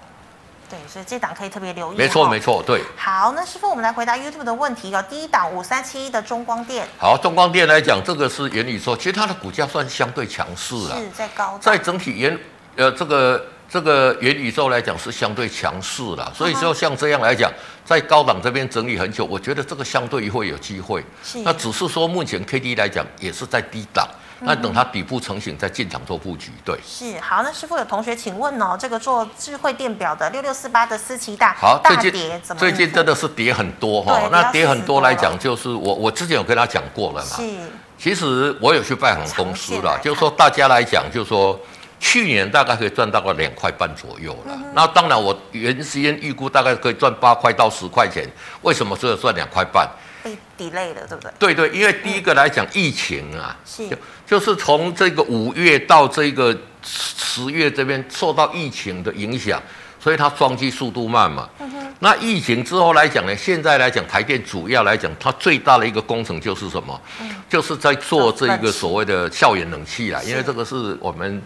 [0.70, 1.98] 对，所以这档可以特别留意。
[1.98, 2.82] 没错，没错，对。
[2.98, 5.06] 好，那师傅，我们来回答 YouTube 的问题哦。
[5.08, 6.88] 第一档五三七一的中光电。
[6.98, 10.98] 好，中光电来讲，这个是原理说，其实它的股价算相对强势了。
[10.98, 11.60] 是在高。
[11.62, 12.36] 在整体原
[12.76, 17.52] 呃这个这个元宇宙来讲是相对强势了，所以说像这样来讲，
[17.84, 21.04] 在高档这边整理很久，我觉得这个相对会有机会。
[21.24, 21.40] 是。
[21.40, 24.08] 那只是说目前 K D 来讲也是在低档。
[24.46, 26.78] 那等它底部成型再进场做布局，对。
[26.86, 32.60] 是好，那师傅有同学请问哦，这个做智慧电表的六六四八的思齐大，好，大跌怎么？
[32.60, 37.38] 最近真的是跌很多哈，那跌很多来讲，就是我我之前有跟他讲过了嘛。
[37.38, 37.44] 是。
[37.98, 41.58] 其实我有去拜访公司了，就是说大家来讲，就是说
[42.04, 44.60] 去年大概可以赚到个两块半左右了。
[44.76, 48.28] 那当然我原先预估大概可以赚八块到十块钱，
[48.62, 49.90] 为什么只有赚两块半？
[50.22, 51.32] 被 delay 了，对不对？
[51.40, 53.88] 对对，因为第一个来讲，疫情啊，是。
[54.28, 59.62] 就是从这个五月到这个十月这边受到疫情的影响，
[59.98, 61.50] 所以它装机速度慢嘛。
[61.60, 67.00] 嗯、哼那疫情之后来讲呢，现在来讲台电主要来讲，它最大的一个工程就是什么？
[67.22, 71.42] 嗯、就是在做这一个所谓的校园冷气啊，因为这个是我们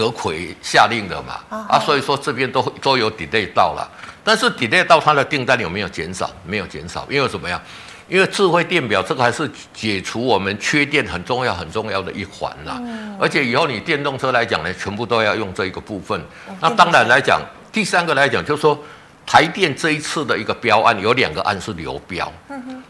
[0.00, 1.40] 阁揆下令的嘛。
[1.50, 3.86] 啊，啊，所以说这边都都有 delay 到了，
[4.24, 6.30] 但是 delay 到它的订单有没有减少？
[6.46, 7.60] 没有减少，因为怎么样？
[8.08, 16.20] 因为智慧电表这个还是解除我们缺电很重要很重要的一环啦，嗯、而且以后你电动车来讲呢，全部都要用这一个部分。
[16.48, 18.76] 嗯、那当然来讲，第三个来讲就是说，
[19.24, 22.32] 台电这一次的一个标案有两个案是流标，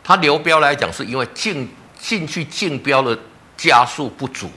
[0.03, 1.69] 它流标来讲是因为进
[1.99, 3.19] 进去竞标的
[3.59, 4.51] 加速不足，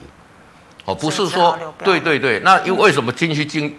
[0.84, 3.74] 哦，不是说对对对，那因为为什么进去竞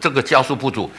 [0.00, 0.90] 这个加速不足？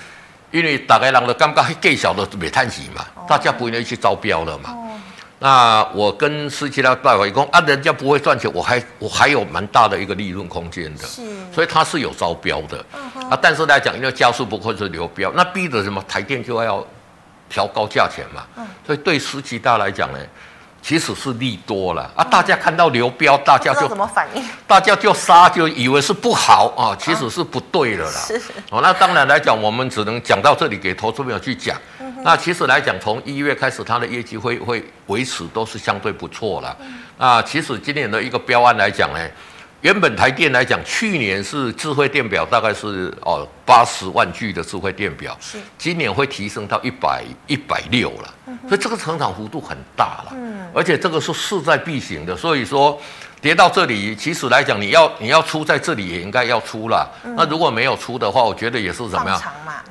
[0.51, 4.69] 因为大概人的刚刚还更小的煤炭级嘛，哦、大家不愿意去招标了嘛。
[4.69, 4.87] 哦、
[5.39, 11.07] 那我跟司机他拜访一讲啊，人家不会赚钱，我还我还有蛮大的一个利润空间的，
[11.51, 12.85] 所以他是有招标的。
[12.93, 16.85] 嗯、啊，但是来讲，因为加速不会是流标，那逼着什么台电就要
[17.49, 18.45] 调高价钱嘛，
[18.85, 20.19] 所以对十七大来讲呢，
[20.83, 22.23] 其实是利多了啊。
[22.23, 24.43] 大家看到流标，大家就怎么反应？
[24.67, 28.19] 大家就杀，就以为是不好啊，其实是不对的啦。
[28.27, 31.75] 是哦，那当然来讲，我们只能讲到这里，给投资朋友去讲。
[32.21, 36.77] 那其实来讲，从一月开始，它的业绩会会维持都是相对不错了。
[37.17, 39.19] 那其实今年的一个标案来讲呢。
[39.83, 45.57] 原本台电来讲，去年是智慧电表大概是哦八十万具的智慧电表，是。
[45.77, 48.33] 今年会提升到一百一百六了，
[48.65, 52.97] 所以这个成长幅度很大了，嗯，而且这个是势在必行的，所以说
[53.41, 57.05] 跌到这里，其实来讲你要你要出在这里也应该要出了，
[57.35, 59.41] 那如果没有出的话，我觉得也是怎么样？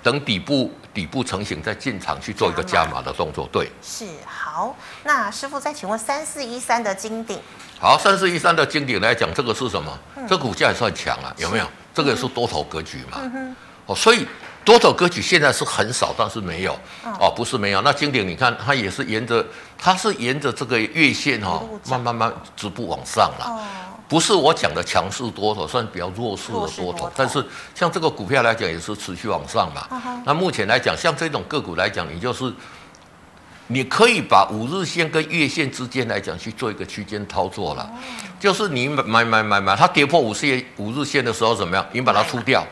[0.03, 3.03] 等底部底部成型再进场去做一个加码。
[3.03, 4.07] 的动作，对，是
[4.53, 4.77] 好。
[5.05, 7.41] 那师傅再请问三四一三的金鼎。
[7.81, 9.99] 好，三四一三的金顶来讲，这个是什么？
[10.17, 11.67] 嗯、这股价也算强啊，有没有？
[11.95, 13.19] 这个也是多头格局嘛。
[13.23, 14.27] 嗯、哦，所以
[14.63, 16.79] 多头格局现在是很少，但是没有。
[17.19, 17.81] 哦，不是没有。
[17.81, 19.43] 那金顶你看，它也是沿着，
[19.79, 23.47] 它是沿着这个月线哈、哦，慢慢慢逐步往上了。
[23.47, 23.59] 哦、
[24.07, 27.11] 不是我讲的强势多头，算比较弱势的多头。
[27.17, 27.43] 但是
[27.75, 29.89] 像这个股票来讲，也是持续往上嘛。
[29.91, 32.53] 嗯、那目前来讲，像这种个股来讲，你就是。
[33.73, 37.91] 你可以把五日线跟月线之间来讲去做一个区间操作了，
[38.39, 41.87] 就是你买买买买，它跌破五日五日线的时候怎么样？
[41.93, 42.67] 你把它出掉，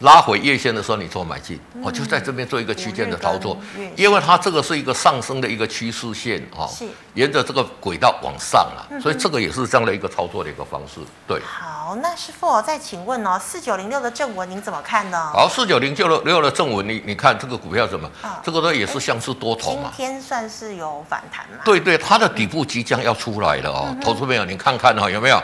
[0.00, 3.56] 拉回月线的时候你做买进，我就在这边做一个区间的操作，
[3.96, 6.68] 因为它这个是一个上升的一个趋势线啊，
[7.14, 11.40] 沿着这个轨道往上了，所以这个也是这样的一个操作的一个方式，对。
[11.40, 15.30] 好，那师傅再请问哦，四九零六的正文您怎么看呢？
[15.32, 18.10] 好，四九零六的正文，你你看这个股票怎么？
[18.42, 19.92] 这个呢也是像是多头嘛。
[19.96, 21.58] 今天算是有反弹嘛？
[21.64, 25.40] 对对，它的底部即将要出来了哦，投资朋友，你看看哈，有没有？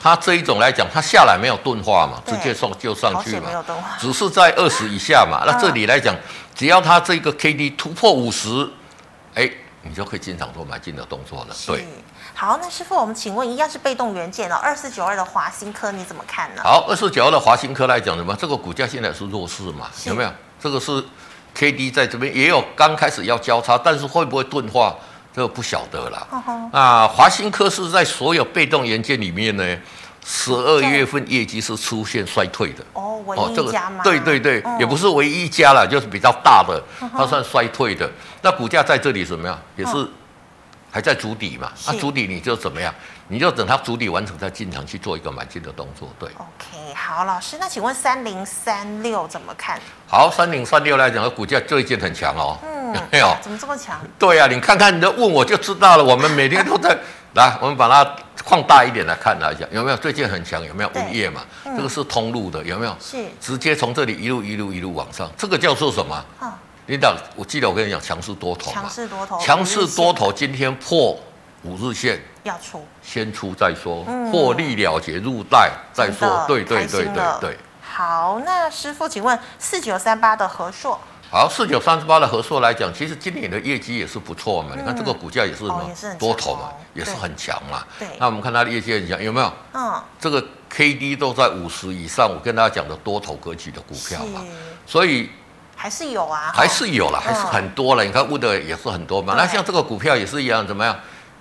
[0.00, 3.50] 它这一种来讲，它下来没有钝化嘛，直接送就上去嘛，
[3.98, 5.42] 只是在二十以下嘛。
[5.46, 6.14] 那这里来讲，
[6.54, 8.68] 只要它这个 K D 突破五十，
[9.34, 9.48] 哎，
[9.82, 11.54] 你就可以经常做买进的动作了。
[11.66, 11.86] 对。
[12.32, 16.62] 好，那师傅，我们请问，一样是被动元件哦，二四九二的华新科你怎么看呢？
[16.64, 18.34] 好，二四九二的华新科来讲什么？
[18.34, 19.90] 这个股价现在是弱势嘛？
[20.06, 20.30] 有没有？
[20.58, 21.04] 这个是
[21.52, 24.96] K D 在这边也有刚开始要交叉，但是会不会钝化，
[25.34, 26.26] 这个不晓得了。
[26.30, 29.76] 呵呵啊，华新科是在所有被动元件里面呢，
[30.24, 32.84] 十二月份业绩是出现衰退的。
[32.92, 34.02] 哦，唯一一家吗？
[34.04, 36.82] 对对对，嗯、也不是唯一一家了，就是比较大的，
[37.16, 38.10] 它算衰退的。
[38.42, 39.58] 那股价在这里怎么样？
[39.76, 40.08] 也是。
[40.90, 41.70] 还在筑底嘛？
[41.86, 42.92] 那筑是、啊、底你就怎么样？
[43.28, 46.08] 你就等它筑底完成再进场去做一个买进的动作。
[46.18, 49.80] 对，OK，好，老师，那请问三零三六怎么看？
[50.08, 52.58] 好，三零三六来讲，股价最近很强哦。
[52.64, 53.36] 嗯， 没有？
[53.40, 54.00] 怎么这么强？
[54.18, 56.02] 对呀、啊，你看看你的问我就知道了。
[56.02, 56.98] 我们每天都在
[57.34, 60.64] 来，我们把它放大一点来看来讲，有没有最近很强？
[60.64, 61.42] 有没有物业嘛？
[61.66, 62.96] 嗯、这个是通路的，有没有？
[63.00, 66.24] 是直接从这里一路一路一路往上，这个叫做什么？
[66.42, 66.52] 嗯
[66.90, 71.16] 领导，我记得我跟你讲，强势多头嘛，强势多头，强势多头，今天破
[71.62, 72.20] 五日线。
[72.42, 77.56] 要出，先出再说，获利了结入袋再说，对对对对对。
[77.80, 80.98] 好，那师傅，请问四九三八的和硕，
[81.30, 85.88] 好，四九三十八的合硕来讲，其实今年的业绩也是不错嘛，你看这个股价也是什么
[86.18, 87.84] 多头嘛，也是很强嘛。
[88.00, 89.52] 对，那我们看它的业绩很强，有没有？
[89.74, 94.42] 嗯，这个 K D 都在五十以上，我跟大家讲的多头格局的股票嘛，
[94.84, 95.30] 所以。
[95.80, 98.04] 还是有啊，还是有了，还是很多了。
[98.04, 99.32] 你看问的也是很多嘛。
[99.34, 100.94] 那像这个股票也是一样，怎么样？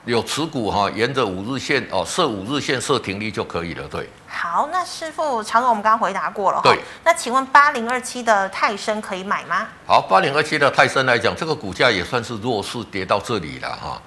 [0.05, 3.85] 有持股哈，沿着五日线哦，设五日线设停利就可以了。
[3.89, 4.09] 对。
[4.29, 6.61] 好，那师傅，长荣我们刚刚回答过了。
[6.63, 6.79] 对。
[7.03, 9.67] 那请问八零二七的泰森可以买吗？
[9.85, 14.01] 好，八零二七的泰森来讲，这个股价也算是弱势，跌到这里了哈。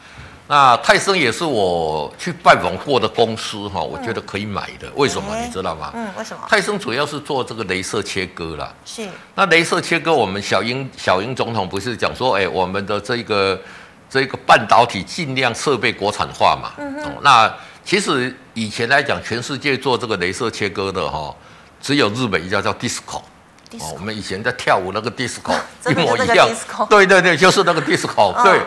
[0.48, 4.90] 那泰森也是我去拜访过的公司哈，我觉得可以买的。
[4.96, 5.90] 为什么你知道吗？
[5.94, 6.42] 嗯，为什么？
[6.48, 8.70] 泰森主要是做这个镭射切割啦。
[8.84, 9.08] 是。
[9.34, 13.58] 那镭射切割，我们小英小英总统不是讲说，哎，我们的这个
[14.10, 16.72] 这个半导体尽量设备国产化嘛。
[16.76, 17.12] 嗯哼。
[17.22, 17.50] 那
[17.84, 21.34] 其实以前来讲，全世界做这个镭射切割的哈，
[21.80, 23.22] 只有日本一家叫 Disco。
[23.70, 23.94] Disco。
[23.94, 25.54] 我们以前在跳舞那个 Disco
[25.88, 26.46] 一模一样。
[26.90, 28.34] 对对对，就是那个 Disco。
[28.44, 28.60] 对。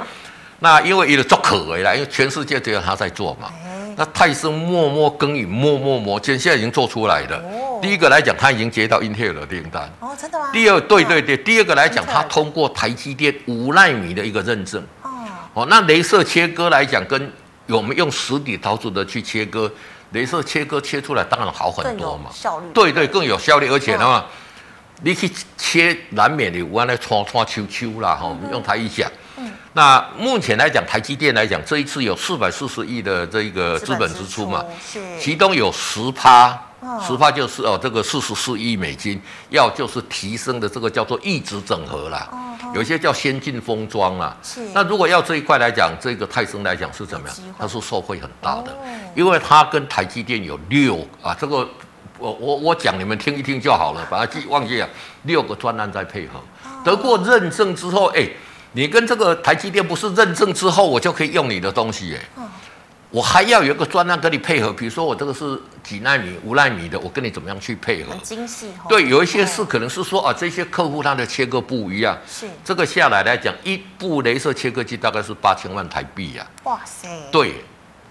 [0.60, 3.52] 那因为有的做可为了，因为全世界只有他在做嘛。
[3.98, 7.42] 那泰森默默耕耘，默默磨尖，现在已经做出来了。
[7.82, 9.90] 第一个来讲，他已经接到英特尔的订单。
[10.02, 10.50] 哦，真的吗？
[10.52, 14.84] 第二，对对对，第二个来讲，他通过台积电五纳米的一个认证。
[15.02, 15.10] 哦。
[15.54, 17.32] 哦，那镭射切割来讲，跟
[17.68, 19.72] 我们用实体陶瓷的去切割，
[20.14, 22.30] 镭射切割切出来当然好很多嘛。
[22.34, 22.66] 效率。
[22.74, 24.26] 对对，更有效率，而且的话，
[25.04, 29.10] 你去切难免的，我来穿穿秋秋啦哈，我们用台语讲。
[29.76, 36.58] 那目前来讲，台积电来讲，这一次有四百四十亿的这个资本支出嘛，是，其中有十趴，
[37.06, 42.26] 十趴就是哦，这个四十四亿美金，要就是提升的这个叫做一直整合啦，
[42.74, 44.34] 有些叫先进封装啦。
[44.42, 44.62] 是。
[44.74, 47.38] 那如果要这一块来讲，这个泰森来讲是怎么样？
[47.60, 48.78] 它是受惠很大的，哦、
[49.14, 51.68] 因为它跟台积电有六啊，这个
[52.18, 54.88] 我我我讲你们听一听就好了，把它记忘记了，
[55.24, 56.40] 六个专案在配合，
[56.86, 58.26] 得过认证之后，哎，
[58.76, 62.44] 你跟这个台积电不是认证之后，我就可以用你的东西，哎。
[63.12, 68.12] 我还要有一个专案跟你配合，比如说我这个是几纳米、五纳米的，我跟你怎么样去配合？
[68.12, 68.68] 很精细。
[68.90, 72.18] 对，有一些事可能是说啊，这些客户他的切割不一样。
[72.28, 72.46] 是。
[72.66, 76.46] 这个下来来讲，一部雷射切割机大概是八千万台币呀。
[76.64, 77.08] 哇塞。
[77.32, 77.54] 对。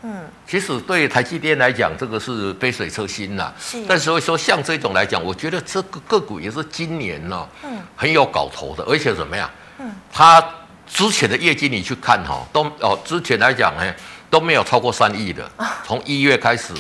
[0.01, 0.25] 嗯。
[0.47, 3.53] 其实对台积电来讲，这个是杯水车薪呐。
[3.61, 3.85] 是。
[3.87, 9.51] 但所以说像这种来讲，我觉得这个个股也是今年呢，嗯，很有搞头的，而且怎么样？
[9.79, 9.95] 嗯。
[10.13, 10.45] 它
[10.87, 13.95] 之前的业绩你去看哈，都哦，之前来讲呢。
[14.31, 15.49] 都没有超过三亿的，
[15.87, 16.75] 从一月开始，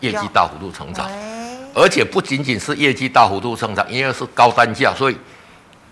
[0.00, 1.08] 业绩大幅度成长，
[1.72, 5.16] 而且不仅仅是业绩大幅度成长，因为是高单价，所以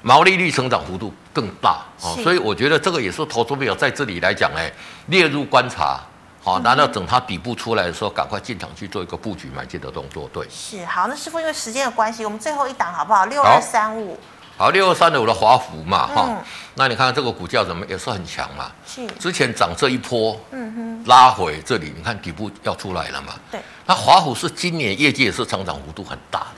[0.02, 2.18] 毛利率成长幅度更大哦。
[2.24, 4.60] 所以我觉得这个也是投资朋友在这里来讲，呢，
[5.06, 6.00] 列入观察，
[6.42, 10.28] 好，难道等它底部出来的时候，赶快进场去做一个布局买进的动作。
[10.32, 11.06] 对，是好。
[11.06, 13.24] 那师傅，因为时间的关系，我们最后一档好不好？
[13.26, 14.18] 六二三五。
[14.58, 16.36] 好，六二三的我的华孚嘛，哈、嗯，
[16.74, 26.40] 那你看这个股价怎么也是很强嘛，是，之前涨这一波，嗯哼，拉回这里，你看底部要出来了嘛，对，那华孚是今年业绩也是成长幅度很大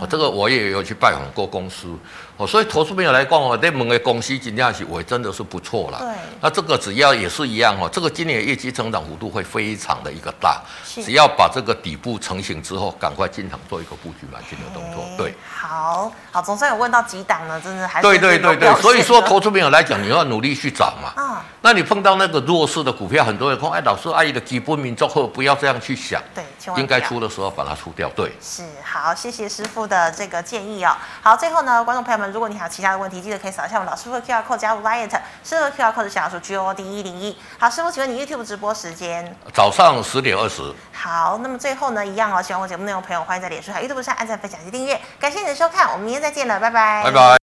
[0.00, 1.88] 哦，这个我也有去拜访过公司，
[2.36, 5.98] 哦，所以投资朋友来逛哦，对门的公司今天是我真的是不错了。
[5.98, 6.08] 对，
[6.40, 15.04] 那这个只要也是一样哦，这个今年业绩成长幅度会非常的一个大，只要把这个底部成型之后，赶快进场做一个布局买进的动作。
[15.16, 21.12] 对，好好，总算有问到几档了，真的还是对对对对，所以说投资朋友来讲，你要努力去找嘛。
[21.16, 26.44] 啊，那你碰到那个弱势的股票，很多人说，哎，老师阿姨的基本面之后不要这样去想，对，
[26.76, 28.10] 应该出的时候把它出掉。
[28.14, 30.96] 对，是好，谢谢师傅的这个建议哦。
[31.22, 35.10] 好，最后呢，观众朋友们，如果你还有其他的问题，记得可以扫一下我们老师傅的 QR code 加入 Light，
[35.44, 37.38] 师傅的 QR code 是小数 G O D 一零一。
[37.58, 39.36] 好，师傅，请问你 YouTube 直播时间？
[39.52, 40.74] 早上十点二十。
[40.92, 45.00] 好，那么最后呢，一样哦，喜欢我节目内容的朋友，欢迎在脸书还有 YouTube 上按赞、分享及订阅。
[45.20, 47.02] 感谢你的收看，我们明天再见了，拜拜。
[47.04, 47.45] 拜拜。